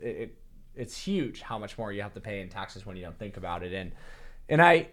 it, 0.01 0.07
it 0.07 0.37
it's 0.75 0.97
huge 0.97 1.41
how 1.41 1.57
much 1.57 1.77
more 1.77 1.91
you 1.91 2.01
have 2.01 2.13
to 2.13 2.19
pay 2.19 2.41
in 2.41 2.49
taxes 2.49 2.85
when 2.85 2.97
you 2.97 3.03
don't 3.03 3.17
think 3.17 3.37
about 3.37 3.63
it. 3.63 3.73
And 3.73 3.93
and 4.49 4.61
I 4.61 4.89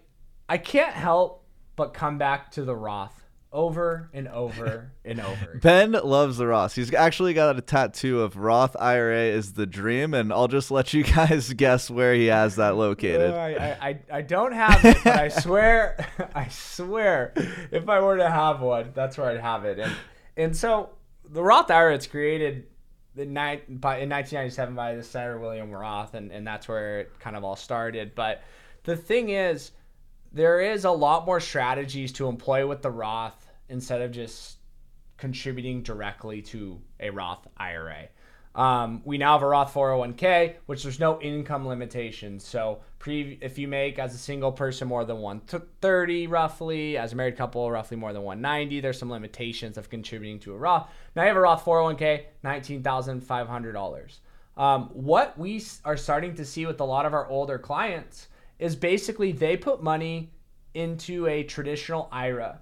I 0.48 0.58
can't 0.58 0.94
help 0.94 1.44
but 1.76 1.94
come 1.94 2.18
back 2.18 2.52
to 2.52 2.62
the 2.62 2.76
Roth 2.76 3.24
over 3.52 4.08
and 4.14 4.28
over 4.28 4.92
and 5.04 5.20
over. 5.20 5.58
Ben 5.62 5.92
loves 5.92 6.36
the 6.36 6.46
Roth. 6.46 6.74
He's 6.76 6.92
actually 6.94 7.34
got 7.34 7.58
a 7.58 7.60
tattoo 7.60 8.20
of 8.22 8.36
Roth 8.36 8.76
IRA 8.78 9.24
is 9.24 9.54
the 9.54 9.66
dream, 9.66 10.14
and 10.14 10.32
I'll 10.32 10.46
just 10.48 10.70
let 10.70 10.94
you 10.94 11.02
guys 11.16 11.52
guess 11.52 11.90
where 11.90 12.14
he 12.14 12.26
has 12.26 12.56
that 12.56 12.76
located. 12.76 13.32
Uh, 13.32 13.36
I, 13.36 13.88
I, 13.88 13.98
I- 14.18 14.22
don't 14.22 14.52
have 14.52 14.84
it, 14.84 14.98
but 15.02 15.18
I 15.18 15.28
swear, 15.40 16.06
I 16.34 16.48
swear, 16.48 17.32
if 17.70 17.88
I 17.88 18.00
were 18.00 18.18
to 18.18 18.30
have 18.30 18.60
one, 18.60 18.92
that's 18.94 19.18
where 19.18 19.30
I'd 19.30 19.40
have 19.40 19.64
it. 19.64 19.78
And 19.78 19.92
and 20.36 20.56
so 20.56 20.90
the 21.28 21.42
Roth 21.42 21.70
IRA 21.70 21.94
it's 21.94 22.06
created 22.06 22.66
in, 23.16 23.34
ni- 23.34 23.62
by, 23.68 23.98
in 23.98 24.08
1997 24.08 24.74
by 24.74 24.94
the 24.94 25.02
Senator 25.02 25.38
William 25.40 25.70
Roth, 25.70 26.14
and, 26.14 26.30
and 26.30 26.46
that's 26.46 26.68
where 26.68 27.00
it 27.00 27.18
kind 27.18 27.34
of 27.36 27.42
all 27.44 27.56
started. 27.56 28.14
But 28.14 28.42
the 28.84 28.96
thing 28.96 29.30
is, 29.30 29.72
there 30.32 30.60
is 30.60 30.84
a 30.84 30.90
lot 30.90 31.26
more 31.26 31.40
strategies 31.40 32.12
to 32.12 32.28
employ 32.28 32.66
with 32.66 32.82
the 32.82 32.90
Roth 32.90 33.50
instead 33.68 34.02
of 34.02 34.12
just 34.12 34.56
contributing 35.16 35.82
directly 35.82 36.42
to 36.42 36.80
a 36.98 37.10
Roth 37.10 37.46
IRA. 37.56 38.08
Um, 38.54 39.02
we 39.04 39.16
now 39.16 39.34
have 39.34 39.42
a 39.42 39.46
Roth 39.46 39.72
401k, 39.72 40.54
which 40.66 40.82
there's 40.82 40.98
no 40.98 41.20
income 41.20 41.68
limitation. 41.68 42.40
So, 42.40 42.80
pre- 42.98 43.38
if 43.40 43.58
you 43.58 43.68
make 43.68 43.98
as 44.00 44.12
a 44.12 44.18
single 44.18 44.50
person 44.50 44.88
more 44.88 45.04
than 45.04 45.18
130 45.18 46.26
roughly, 46.26 46.96
as 46.96 47.12
a 47.12 47.16
married 47.16 47.36
couple 47.36 47.70
roughly 47.70 47.96
more 47.96 48.12
than 48.12 48.22
190, 48.22 48.80
there's 48.80 48.98
some 48.98 49.10
limitations 49.10 49.78
of 49.78 49.88
contributing 49.88 50.40
to 50.40 50.54
a 50.54 50.56
Roth. 50.56 50.88
Now 51.14 51.22
you 51.22 51.28
have 51.28 51.36
a 51.36 51.40
Roth 51.40 51.64
401k, 51.64 52.24
$19,500. 52.44 54.18
Um, 54.56 54.90
what 54.92 55.38
we 55.38 55.62
are 55.84 55.96
starting 55.96 56.34
to 56.34 56.44
see 56.44 56.66
with 56.66 56.80
a 56.80 56.84
lot 56.84 57.06
of 57.06 57.14
our 57.14 57.28
older 57.28 57.58
clients 57.58 58.26
is 58.60 58.76
basically 58.76 59.32
they 59.32 59.56
put 59.56 59.82
money 59.82 60.32
into 60.74 61.26
a 61.26 61.42
traditional 61.42 62.08
IRA 62.12 62.60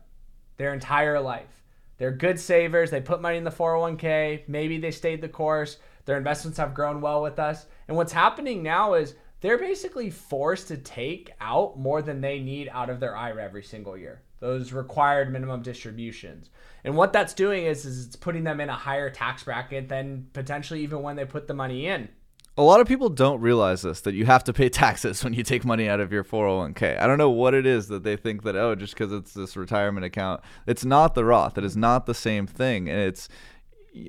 their 0.56 0.72
entire 0.72 1.20
life. 1.20 1.62
They're 1.98 2.12
good 2.12 2.38
savers. 2.38 2.90
They 2.90 3.00
put 3.00 3.20
money 3.20 3.36
in 3.36 3.44
the 3.44 3.50
401k. 3.50 4.48
Maybe 4.48 4.78
they 4.78 4.92
stayed 4.92 5.20
the 5.20 5.28
course. 5.28 5.78
Their 6.04 6.16
investments 6.16 6.58
have 6.58 6.74
grown 6.74 7.00
well 7.00 7.20
with 7.20 7.38
us. 7.38 7.66
And 7.88 7.96
what's 7.96 8.12
happening 8.12 8.62
now 8.62 8.94
is 8.94 9.14
they're 9.40 9.58
basically 9.58 10.10
forced 10.10 10.68
to 10.68 10.76
take 10.76 11.32
out 11.40 11.78
more 11.78 12.00
than 12.00 12.20
they 12.20 12.38
need 12.38 12.68
out 12.72 12.90
of 12.90 13.00
their 13.00 13.16
IRA 13.16 13.44
every 13.44 13.62
single 13.62 13.96
year. 13.96 14.22
Those 14.40 14.72
required 14.72 15.32
minimum 15.32 15.62
distributions. 15.62 16.50
And 16.84 16.96
what 16.96 17.12
that's 17.12 17.34
doing 17.34 17.64
is, 17.66 17.84
is 17.84 18.06
it's 18.06 18.16
putting 18.16 18.44
them 18.44 18.60
in 18.60 18.68
a 18.68 18.74
higher 18.74 19.10
tax 19.10 19.42
bracket 19.42 19.88
than 19.88 20.28
potentially 20.32 20.80
even 20.82 21.02
when 21.02 21.16
they 21.16 21.24
put 21.24 21.48
the 21.48 21.54
money 21.54 21.86
in. 21.88 22.08
A 22.58 22.62
lot 22.62 22.80
of 22.80 22.88
people 22.88 23.08
don't 23.08 23.40
realize 23.40 23.82
this 23.82 24.00
that 24.02 24.14
you 24.14 24.26
have 24.26 24.44
to 24.44 24.52
pay 24.52 24.68
taxes 24.84 25.24
when 25.24 25.32
you 25.32 25.42
take 25.42 25.64
money 25.64 25.88
out 25.88 26.00
of 26.00 26.12
your 26.12 26.24
401k. 26.24 27.00
I 27.00 27.06
don't 27.06 27.18
know 27.18 27.30
what 27.30 27.54
it 27.54 27.64
is 27.64 27.88
that 27.88 28.02
they 28.02 28.16
think 28.16 28.42
that 28.42 28.56
oh 28.56 28.74
just 28.74 28.94
because 28.94 29.12
it's 29.12 29.32
this 29.32 29.56
retirement 29.56 30.04
account. 30.04 30.42
It's 30.66 30.84
not 30.84 31.14
the 31.14 31.24
Roth. 31.24 31.56
It 31.56 31.64
is 31.64 31.76
not 31.76 32.06
the 32.06 32.14
same 32.14 32.46
thing 32.46 32.88
and 32.88 33.00
it's 33.00 33.28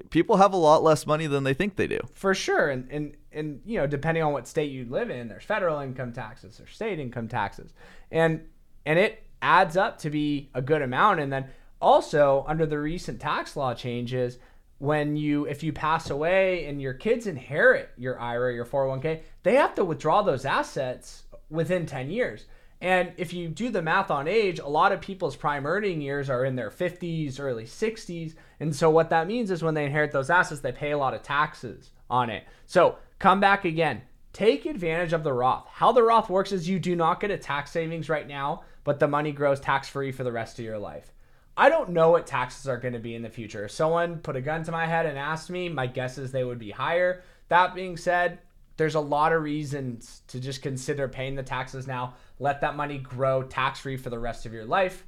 people 0.10 0.38
have 0.38 0.54
a 0.54 0.58
lot 0.58 0.84
less 0.84 1.06
money 1.06 1.28
than 1.28 1.44
they 1.44 1.54
think 1.54 1.76
they 1.76 1.88
do. 1.88 2.00
For 2.14 2.34
sure, 2.34 2.70
and 2.70 2.90
and 2.92 3.16
and 3.32 3.62
you 3.66 3.78
know, 3.78 3.88
depending 3.88 4.24
on 4.24 4.34
what 4.34 4.48
state 4.48 4.72
you 4.72 4.86
live 4.86 5.10
in, 5.10 5.28
there's 5.28 5.44
federal 5.44 5.80
income 5.80 6.14
taxes, 6.14 6.58
there's 6.58 6.74
state 6.74 7.00
income 7.00 7.28
taxes, 7.28 7.74
and 8.12 8.42
and 8.86 9.00
it 9.00 9.24
adds 9.42 9.78
up 9.78 10.00
to 10.00 10.10
be 10.10 10.50
a 10.54 10.62
good 10.62 10.82
amount. 10.82 11.20
And 11.20 11.32
then 11.32 11.50
also 11.82 12.44
under 12.48 12.66
the 12.66 12.80
recent 12.80 13.20
tax 13.20 13.56
law 13.56 13.74
changes, 13.74 14.38
when 14.80 15.16
you 15.16 15.46
if 15.46 15.62
you 15.62 15.72
pass 15.72 16.10
away 16.10 16.66
and 16.66 16.82
your 16.82 16.94
kids 16.94 17.28
inherit 17.28 17.92
your 17.98 18.20
IRA, 18.20 18.54
your 18.54 18.66
401k, 18.66 19.22
they 19.44 19.56
have 19.56 19.76
to 19.76 19.86
withdraw 19.86 20.22
those 20.22 20.46
assets 20.46 21.24
within 21.50 21.86
10 21.86 22.10
years. 22.10 22.46
And 22.82 23.12
if 23.18 23.34
you 23.34 23.50
do 23.50 23.70
the 23.70 23.82
math 23.82 24.10
on 24.10 24.28
age, 24.28 24.60
a 24.60 24.68
lot 24.68 24.94
of 24.94 25.02
people's 25.02 25.36
prime 25.36 25.66
earning 25.66 26.00
years 26.00 26.30
are 26.30 26.46
in 26.46 26.56
their 26.56 26.72
50s, 26.72 27.38
early 27.40 27.66
60s. 27.66 28.36
And 28.62 28.74
so 28.74 28.90
what 28.90 29.10
that 29.10 29.28
means 29.28 29.52
is 29.52 29.62
when 29.62 29.74
they 29.74 29.86
inherit 29.86 30.14
those 30.14 30.30
assets, 30.30 30.62
they 30.62 30.72
pay 30.72 30.92
a 30.92 30.98
lot 30.98 31.14
of 31.14 31.22
taxes 31.22 31.92
on 32.10 32.30
it. 32.30 32.46
So 32.66 32.98
come 33.20 33.42
back 33.42 33.66
again. 33.66 34.04
Take 34.32 34.66
advantage 34.66 35.12
of 35.12 35.24
the 35.24 35.34
Roth. 35.34 35.68
How 35.68 35.92
the 35.92 36.04
Roth 36.04 36.30
works 36.30 36.54
is 36.54 36.70
you 36.70 36.80
do 36.80 36.96
not 36.96 37.20
get 37.20 37.32
a 37.32 37.38
tax 37.38 37.72
savings 37.72 38.08
right 38.08 38.28
now, 38.28 38.64
but 38.86 39.00
the 39.00 39.08
money 39.08 39.34
grows 39.34 39.60
tax 39.60 39.90
free 39.90 40.14
for 40.14 40.24
the 40.24 40.32
rest 40.32 40.58
of 40.58 40.66
your 40.66 40.80
life. 40.80 41.12
I 41.60 41.68
don't 41.68 41.90
know 41.90 42.12
what 42.12 42.26
taxes 42.26 42.70
are 42.70 42.78
going 42.78 42.94
to 42.94 43.00
be 43.00 43.16
in 43.16 43.22
the 43.22 43.30
future. 43.30 43.66
If 43.66 43.72
someone 43.72 44.20
put 44.20 44.38
a 44.38 44.42
gun 44.42 44.64
to 44.64 44.72
my 44.72 44.86
head 44.86 45.06
and 45.06 45.18
asked 45.18 45.50
me, 45.50 45.68
my 45.68 45.88
guess 45.88 46.18
is 46.18 46.32
they 46.32 46.46
would 46.46 46.58
be 46.58 46.72
higher. 46.72 47.22
That 47.50 47.76
being 47.76 47.98
said, 47.98 48.40
there's 48.78 48.96
a 48.96 49.02
lot 49.02 49.34
of 49.34 49.44
reasons 49.44 50.22
to 50.30 50.40
just 50.40 50.62
consider 50.62 51.10
paying 51.10 51.36
the 51.36 51.44
taxes 51.44 51.86
now. 51.86 52.14
Let 52.40 52.62
that 52.62 52.78
money 52.78 52.98
grow 52.98 53.44
tax 53.44 53.82
free 53.82 53.98
for 53.98 54.10
the 54.10 54.18
rest 54.18 54.46
of 54.46 54.54
your 54.54 54.64
life, 54.64 55.06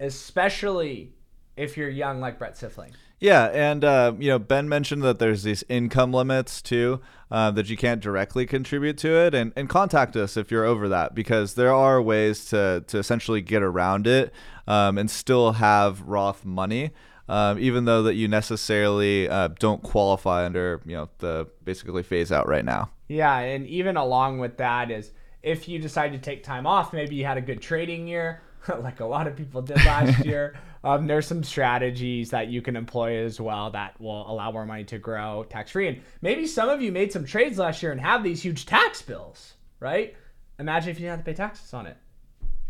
especially 0.00 1.14
if 1.56 1.76
you're 1.76 1.88
young 1.88 2.18
like 2.18 2.40
Brett 2.40 2.56
Sifling. 2.56 2.90
Yeah, 3.24 3.46
and 3.54 3.86
uh, 3.86 4.12
you 4.18 4.28
know 4.28 4.38
Ben 4.38 4.68
mentioned 4.68 5.02
that 5.02 5.18
there's 5.18 5.44
these 5.44 5.64
income 5.70 6.12
limits 6.12 6.60
too 6.60 7.00
uh, 7.30 7.50
that 7.52 7.70
you 7.70 7.76
can't 7.78 8.02
directly 8.02 8.44
contribute 8.44 8.98
to 8.98 9.16
it, 9.16 9.34
and, 9.34 9.50
and 9.56 9.66
contact 9.66 10.14
us 10.14 10.36
if 10.36 10.50
you're 10.50 10.66
over 10.66 10.90
that 10.90 11.14
because 11.14 11.54
there 11.54 11.72
are 11.72 12.02
ways 12.02 12.44
to 12.50 12.84
to 12.86 12.98
essentially 12.98 13.40
get 13.40 13.62
around 13.62 14.06
it 14.06 14.30
um, 14.66 14.98
and 14.98 15.10
still 15.10 15.52
have 15.52 16.02
Roth 16.02 16.44
money, 16.44 16.90
um, 17.26 17.58
even 17.58 17.86
though 17.86 18.02
that 18.02 18.12
you 18.12 18.28
necessarily 18.28 19.26
uh, 19.26 19.48
don't 19.58 19.82
qualify 19.82 20.44
under 20.44 20.82
you 20.84 20.94
know 20.94 21.08
the 21.20 21.48
basically 21.64 22.02
phase 22.02 22.30
out 22.30 22.46
right 22.46 22.66
now. 22.66 22.90
Yeah, 23.08 23.38
and 23.38 23.66
even 23.68 23.96
along 23.96 24.40
with 24.40 24.58
that 24.58 24.90
is 24.90 25.12
if 25.42 25.66
you 25.66 25.78
decide 25.78 26.12
to 26.12 26.18
take 26.18 26.42
time 26.42 26.66
off, 26.66 26.92
maybe 26.92 27.14
you 27.14 27.24
had 27.24 27.38
a 27.38 27.42
good 27.42 27.62
trading 27.62 28.06
year, 28.06 28.42
like 28.80 29.00
a 29.00 29.06
lot 29.06 29.26
of 29.26 29.34
people 29.34 29.62
did 29.62 29.78
last 29.78 30.22
year. 30.26 30.58
Um, 30.84 31.06
there's 31.06 31.26
some 31.26 31.42
strategies 31.42 32.30
that 32.30 32.48
you 32.48 32.60
can 32.60 32.76
employ 32.76 33.24
as 33.24 33.40
well 33.40 33.70
that 33.70 33.98
will 33.98 34.30
allow 34.30 34.52
more 34.52 34.66
money 34.66 34.84
to 34.84 34.98
grow 34.98 35.46
tax 35.48 35.70
free. 35.70 35.88
And 35.88 36.02
maybe 36.20 36.46
some 36.46 36.68
of 36.68 36.82
you 36.82 36.92
made 36.92 37.10
some 37.10 37.24
trades 37.24 37.56
last 37.56 37.82
year 37.82 37.90
and 37.90 38.00
have 38.00 38.22
these 38.22 38.42
huge 38.42 38.66
tax 38.66 39.00
bills, 39.00 39.54
right? 39.80 40.14
Imagine 40.58 40.90
if 40.90 40.98
you 40.98 41.06
didn't 41.06 41.16
have 41.16 41.24
to 41.24 41.30
pay 41.30 41.34
taxes 41.34 41.72
on 41.72 41.86
it. 41.86 41.96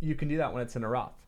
You 0.00 0.14
can 0.14 0.28
do 0.28 0.36
that 0.36 0.54
when 0.54 0.62
it's 0.62 0.76
in 0.76 0.84
a 0.84 0.88
Roth. 0.88 1.23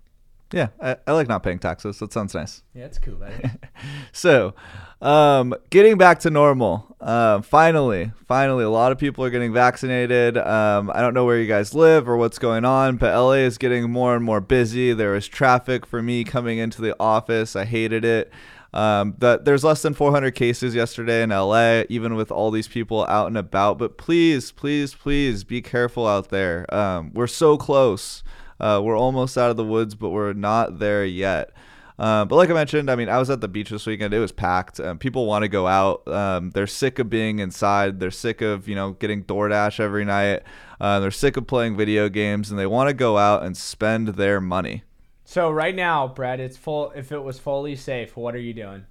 Yeah, 0.53 0.69
I, 0.81 0.97
I 1.07 1.13
like 1.13 1.29
not 1.29 1.43
paying 1.43 1.59
taxes. 1.59 1.99
That 1.99 2.13
sounds 2.13 2.35
nice. 2.35 2.63
Yeah, 2.75 2.85
it's 2.85 2.99
cool. 2.99 3.19
So, 4.13 4.55
um, 5.03 5.55
getting 5.69 5.99
back 5.99 6.21
to 6.21 6.31
normal. 6.31 6.97
Uh, 7.01 7.43
finally, 7.43 8.13
finally, 8.27 8.65
a 8.65 8.71
lot 8.71 8.93
of 8.93 8.99
people 8.99 9.25
are 9.25 9.31
getting 9.31 9.53
vaccinated. 9.53 10.39
Um, 10.39 10.91
I 10.95 11.01
don't 11.01 11.13
know 11.13 11.27
where 11.27 11.39
you 11.39 11.47
guys 11.47 11.75
live 11.75 12.09
or 12.09 12.17
what's 12.17 12.39
going 12.39 12.65
on, 12.65 12.97
but 12.97 13.15
LA 13.15 13.33
is 13.33 13.59
getting 13.59 13.91
more 13.91 14.17
and 14.17 14.25
more 14.25 14.41
busy. 14.41 14.95
There 14.95 15.13
was 15.13 15.29
traffic 15.29 15.85
for 15.85 16.03
me 16.03 16.25
coming 16.25 16.59
into 16.59 16.81
the 16.81 16.97
office. 16.99 17.55
I 17.57 17.65
hated 17.67 18.05
it. 18.05 18.33
Um, 18.73 19.15
that 19.19 19.45
there's 19.45 19.65
less 19.65 19.83
than 19.83 19.95
400 19.95 20.35
cases 20.35 20.75
yesterday 20.75 21.23
in 21.23 21.31
LA, 21.31 21.83
even 21.89 22.15
with 22.15 22.31
all 22.31 22.51
these 22.51 22.69
people 22.69 23.07
out 23.07 23.27
and 23.27 23.37
about. 23.39 23.79
But 23.79 23.97
please, 23.99 24.53
please, 24.53 24.95
please 24.95 25.45
be 25.45 25.63
careful 25.63 26.07
out 26.07 26.31
there. 26.31 26.73
Um, 26.75 27.11
we're 27.15 27.27
so 27.27 27.57
close. 27.57 28.23
Uh, 28.59 28.81
we're 28.83 28.99
almost 28.99 29.37
out 29.37 29.51
of 29.51 29.57
the 29.57 29.65
woods, 29.65 29.95
but 29.95 30.11
we're 30.11 30.33
not 30.33 30.79
there 30.79 31.05
yet. 31.05 31.53
Um, 31.99 32.29
but 32.29 32.37
like 32.37 32.51
I 32.51 32.53
mentioned, 32.53 32.91
I 32.91 32.97
mean, 32.97 33.09
I 33.09 33.19
was 33.19 33.31
at 33.31 33.41
the 33.41 33.49
beach 33.49 33.71
this 33.71 33.87
weekend. 33.87 34.13
It 34.13 34.19
was 34.19 34.33
packed. 34.33 34.81
Um, 34.81 34.99
people 34.99 35.27
want 35.27 35.45
to 35.45 35.49
go 35.49 35.67
out. 35.67 36.07
Um, 36.07 36.51
they're 36.51 36.67
sick 36.67 36.99
of 36.99 37.09
being 37.09 37.39
inside. 37.39 38.01
They're 38.01 38.11
sick 38.11 38.43
of 38.43 38.69
you 38.69 38.75
know 38.75 38.93
getting 38.93 39.25
DoorDash 39.25 39.81
every 39.81 40.05
night. 40.05 40.43
Uh, 40.81 41.01
they're 41.01 41.11
sick 41.11 41.37
of 41.37 41.47
playing 41.47 41.77
video 41.77 42.09
games, 42.09 42.51
and 42.51 42.59
they 42.59 42.67
want 42.67 42.89
to 42.89 42.95
go 42.95 43.17
out 43.17 43.45
and 43.45 43.57
spend 43.57 44.09
their 44.09 44.41
money. 44.41 44.83
So 45.25 45.51
right 45.51 45.75
now, 45.75 46.07
Brad, 46.07 46.39
it's 46.39 46.57
full. 46.57 46.93
If 46.95 47.13
it 47.13 47.23
was 47.23 47.39
fully 47.39 47.77
safe, 47.77 48.17
what 48.17 48.35
are 48.35 48.41
you 48.41 48.53
doing? 48.53 48.85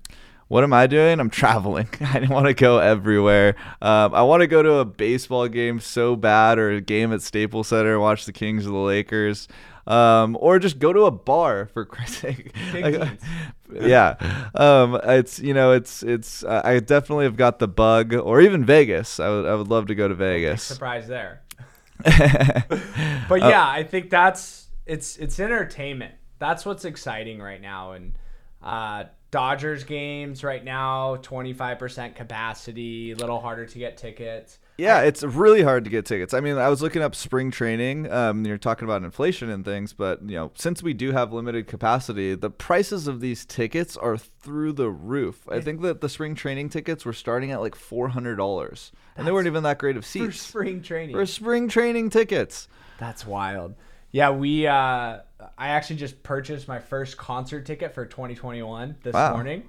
What 0.47 0.63
am 0.63 0.73
I 0.73 0.85
doing? 0.85 1.19
I'm 1.19 1.31
traveling. 1.31 1.89
I 2.01 2.27
want 2.29 2.45
to 2.45 2.53
go 2.53 2.77
everywhere. 2.77 3.55
Um, 3.81 4.13
I 4.13 4.21
want 4.21 4.41
to 4.41 4.47
go 4.47 4.61
to 4.61 4.75
a 4.75 4.85
baseball 4.85 5.47
game 5.47 5.79
so 5.79 6.15
bad, 6.15 6.59
or 6.59 6.71
a 6.71 6.81
game 6.81 7.11
at 7.13 7.23
Staples 7.23 7.69
Center, 7.69 7.99
watch 7.99 8.25
the 8.25 8.33
Kings 8.33 8.67
or 8.67 8.69
the 8.69 8.77
Lakers, 8.77 9.47
um, 9.87 10.37
or 10.39 10.59
just 10.59 10.77
go 10.77 10.93
to 10.93 11.05
a 11.05 11.11
bar 11.11 11.65
for 11.65 11.83
Christ's 11.85 12.17
sake. 12.17 12.55
Like, 12.73 13.19
yeah, 13.81 14.15
um, 14.53 14.99
it's 15.03 15.39
you 15.39 15.55
know 15.55 15.71
it's 15.71 16.03
it's 16.03 16.43
uh, 16.43 16.61
I 16.63 16.79
definitely 16.79 17.25
have 17.25 17.37
got 17.37 17.57
the 17.57 17.67
bug, 17.67 18.13
or 18.13 18.39
even 18.39 18.63
Vegas. 18.63 19.19
I 19.19 19.29
would 19.29 19.45
I 19.47 19.55
would 19.55 19.69
love 19.69 19.87
to 19.87 19.95
go 19.95 20.07
to 20.07 20.15
Vegas. 20.15 20.61
Surprise 20.61 21.07
there. 21.07 21.41
but 22.03 23.39
yeah, 23.39 23.67
I 23.67 23.83
think 23.83 24.11
that's 24.11 24.67
it's 24.85 25.17
it's 25.17 25.39
entertainment. 25.39 26.13
That's 26.37 26.67
what's 26.67 26.85
exciting 26.85 27.39
right 27.39 27.61
now, 27.61 27.93
and 27.93 28.13
uh, 28.61 29.05
Dodgers 29.35 29.83
games 29.83 30.45
right 30.45 30.63
now, 30.63 31.17
twenty 31.17 31.51
five 31.51 31.77
percent 31.77 32.15
capacity, 32.15 33.11
a 33.11 33.15
little 33.17 33.41
harder 33.41 33.65
to 33.65 33.77
get 33.77 33.97
tickets. 33.97 34.59
Yeah, 34.77 35.01
it's 35.01 35.23
really 35.23 35.61
hard 35.61 35.83
to 35.83 35.89
get 35.89 36.05
tickets. 36.05 36.33
I 36.33 36.39
mean, 36.39 36.57
I 36.57 36.69
was 36.69 36.81
looking 36.81 37.01
up 37.01 37.15
spring 37.15 37.51
training. 37.51 38.09
Um, 38.09 38.45
you're 38.45 38.57
talking 38.57 38.85
about 38.85 39.03
inflation 39.03 39.49
and 39.49 39.65
things, 39.65 39.91
but 39.91 40.21
you 40.21 40.37
know, 40.37 40.53
since 40.55 40.81
we 40.81 40.93
do 40.93 41.11
have 41.11 41.33
limited 41.33 41.67
capacity, 41.67 42.33
the 42.33 42.49
prices 42.49 43.09
of 43.09 43.19
these 43.19 43.45
tickets 43.45 43.97
are 43.97 44.15
through 44.15 44.71
the 44.71 44.89
roof. 44.89 45.45
I 45.51 45.59
think 45.59 45.81
that 45.81 45.99
the 45.99 46.07
spring 46.07 46.33
training 46.33 46.69
tickets 46.69 47.03
were 47.03 47.11
starting 47.11 47.51
at 47.51 47.59
like 47.59 47.75
four 47.75 48.07
hundred 48.07 48.37
dollars, 48.37 48.93
and 49.17 49.27
they 49.27 49.33
weren't 49.33 49.47
even 49.47 49.63
that 49.63 49.79
great 49.79 49.97
of 49.97 50.05
seats 50.05 50.25
for 50.27 50.31
spring 50.31 50.81
training. 50.81 51.13
for 51.13 51.25
spring 51.25 51.67
training 51.67 52.09
tickets. 52.09 52.69
That's 52.99 53.27
wild. 53.27 53.75
Yeah, 54.11 54.29
we. 54.29 54.65
Uh, 54.65 55.19
I 55.57 55.69
actually 55.69 55.97
just 55.97 56.23
purchased 56.23 56.67
my 56.67 56.79
first 56.79 57.17
concert 57.17 57.65
ticket 57.65 57.93
for 57.93 58.05
2021 58.05 58.95
this 59.03 59.13
Wow. 59.13 59.33
morning. 59.33 59.63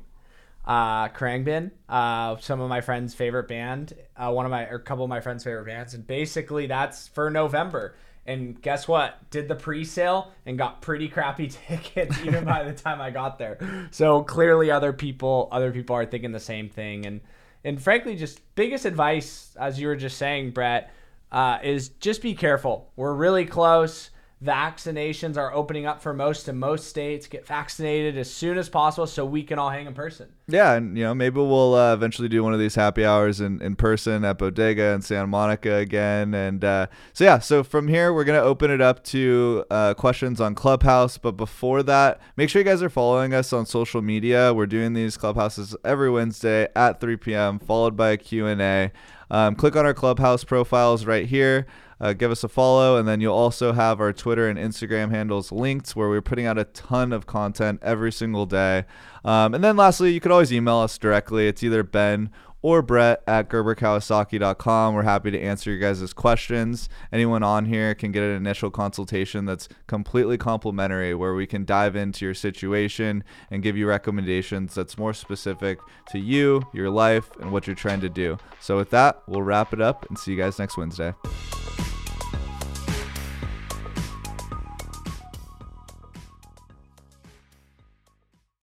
Uh, 0.65 1.09
Khruangbin, 1.09 1.71
uh, 1.89 2.37
some 2.39 2.61
of 2.61 2.69
my 2.69 2.81
friends' 2.81 3.15
favorite 3.15 3.47
band, 3.47 3.93
uh, 4.17 4.33
one 4.33 4.45
of 4.47 4.51
my 4.51 4.65
or 4.67 4.77
a 4.77 4.81
couple 4.83 5.05
of 5.05 5.09
my 5.11 5.21
friends' 5.21 5.45
favorite 5.45 5.67
bands, 5.67 5.95
and 5.95 6.05
basically 6.07 6.67
that's 6.67 7.07
for 7.09 7.31
November. 7.31 7.95
And 8.27 8.61
guess 8.61 8.89
what? 8.89 9.31
Did 9.31 9.47
the 9.47 9.55
pre-sale 9.55 10.33
and 10.45 10.59
got 10.59 10.83
pretty 10.83 11.07
crappy 11.09 11.47
tickets 11.69 12.19
even 12.25 12.45
by 12.45 12.65
the 12.65 12.73
time 12.73 13.01
I 13.01 13.11
got 13.11 13.39
there. 13.39 13.59
So 13.93 14.23
clearly, 14.25 14.73
other 14.73 14.93
people, 14.93 15.49
other 15.53 15.71
people 15.71 15.95
are 15.95 16.05
thinking 16.07 16.33
the 16.33 16.41
same 16.41 16.69
thing. 16.69 17.07
And 17.07 17.21
and 17.65 17.81
frankly, 17.81 18.17
just 18.17 18.41
biggest 18.57 18.85
advice, 18.85 19.55
as 19.61 19.79
you 19.79 19.87
were 19.87 19.97
just 19.97 20.19
saying, 20.19 20.51
Brett, 20.51 20.93
uh, 21.31 21.59
is 21.63 21.91
just 21.91 22.23
be 22.23 22.35
careful. 22.35 22.91
We're 22.97 23.15
really 23.15 23.45
close. 23.47 24.11
Vaccinations 24.45 25.39
are 25.39 25.51
opening 25.55 25.87
up 25.87 26.03
for 26.03 26.13
most 26.13 26.47
in 26.47 26.59
most 26.59 26.89
states. 26.89 27.27
Get 27.27 27.47
vaccinated 27.47 28.19
as 28.19 28.31
soon 28.31 28.59
as 28.59 28.69
possible 28.69 29.07
so 29.07 29.25
we 29.25 29.43
can 29.43 29.59
all 29.59 29.71
hang 29.71 29.87
in 29.87 29.95
person. 29.95 30.29
Yeah, 30.47 30.75
and 30.75 30.97
you 30.97 31.05
know 31.05 31.15
maybe 31.15 31.37
we'll 31.37 31.75
uh, 31.75 31.95
eventually 31.95 32.29
do 32.29 32.45
one 32.45 32.53
of 32.53 32.61
these 32.61 32.75
happy 32.75 33.03
hours 33.03 33.41
in, 33.41 33.63
in 33.63 33.77
person 33.77 34.27
at 34.27 34.37
Bodega 34.37 34.93
in 34.93 35.01
Santa 35.01 35.27
Monica 35.27 35.77
again. 35.77 36.35
And 36.35 36.63
uh, 36.63 36.89
so 37.15 37.25
yeah, 37.25 37.39
so 37.39 37.65
from 37.65 37.89
here 37.89 38.13
we're 38.13 38.25
gonna 38.25 38.41
open 38.41 38.71
it 38.71 38.83
up 38.83 39.03
to 39.05 39.65
uh, 39.71 39.95
questions 39.95 40.39
on 40.39 40.55
Clubhouse. 40.55 41.17
But 41.17 41.33
before 41.33 41.83
that, 41.85 42.21
make 42.37 42.51
sure 42.51 42.61
you 42.61 42.67
guys 42.67 42.83
are 42.83 42.91
following 42.91 43.33
us 43.33 43.55
on 43.55 43.65
social 43.65 44.03
media. 44.03 44.53
We're 44.53 44.67
doing 44.67 44.93
these 44.93 45.17
Clubhouses 45.17 45.75
every 45.83 46.11
Wednesday 46.11 46.69
at 46.77 47.01
3 47.01 47.17
p.m. 47.17 47.59
followed 47.59 47.97
by 47.97 48.11
a 48.11 48.17
Q 48.19 48.47
and 48.47 48.61
A. 48.61 48.93
Um, 49.31 49.55
click 49.57 49.77
on 49.77 49.87
our 49.87 49.95
Clubhouse 49.95 50.45
profiles 50.45 51.07
right 51.07 51.27
here. 51.27 51.67
Uh, 51.99 52.13
give 52.13 52.31
us 52.31 52.45
a 52.45 52.49
follow, 52.49 52.99
and 52.99 53.09
then 53.09 53.21
you'll 53.21 53.35
also 53.35 53.73
have 53.73 54.01
our 54.01 54.13
Twitter 54.13 54.49
and 54.49 54.59
Instagram 54.59 55.11
handles 55.11 55.51
linked 55.51 55.91
where 55.97 56.09
we're 56.09 56.21
putting 56.21 56.45
out 56.45 56.59
a 56.59 56.65
ton 56.65 57.13
of 57.13 57.27
content 57.27 57.81
every 57.83 58.13
single 58.13 58.45
day. 58.45 58.85
Um, 59.25 59.55
and 59.55 59.65
then 59.65 59.77
lastly, 59.77 60.13
you 60.13 60.21
could 60.21 60.31
always 60.31 60.53
email 60.53 60.77
us 60.77 60.99
directly. 60.99 61.49
It's 61.49 61.63
either 61.63 61.83
Ben 61.83 62.31
or 62.67 62.83
Brett 62.83 63.23
at 63.29 63.49
GerberKawasaki.com. 63.49 64.93
We're 64.93 65.05
happy 65.05 65.31
to 65.31 65.41
answer 65.41 65.71
your 65.71 65.79
guys' 65.79 66.13
questions. 66.13 66.89
Anyone 67.13 67.45
on 67.45 67.67
here 67.67 67.95
can 67.95 68.11
get 68.11 68.25
an 68.25 68.35
initial 68.35 68.73
consultation 68.73 69.45
that's 69.45 69.69
completely 69.87 70.37
complimentary 70.37 71.15
where 71.15 71.33
we 71.33 71.47
can 71.47 71.65
dive 71.65 71.95
into 71.95 72.25
your 72.25 72.35
situation 72.35 73.23
and 73.53 73.63
give 73.63 73.77
you 73.77 73.87
recommendations 73.87 74.75
that's 74.75 74.99
more 74.99 75.15
specific 75.15 75.79
to 76.09 76.19
you, 76.19 76.61
your 76.75 76.91
life, 76.91 77.31
and 77.41 77.53
what 77.53 77.69
you're 77.69 77.77
trying 77.77 78.01
to 78.01 78.09
do. 78.09 78.37
So 78.59 78.77
with 78.77 78.91
that, 78.91 79.23
we'll 79.29 79.43
wrap 79.43 79.73
it 79.73 79.81
up 79.81 80.05
and 80.09 80.19
see 80.19 80.33
you 80.33 80.37
guys 80.37 80.59
next 80.59 80.77
Wednesday. 80.77 81.15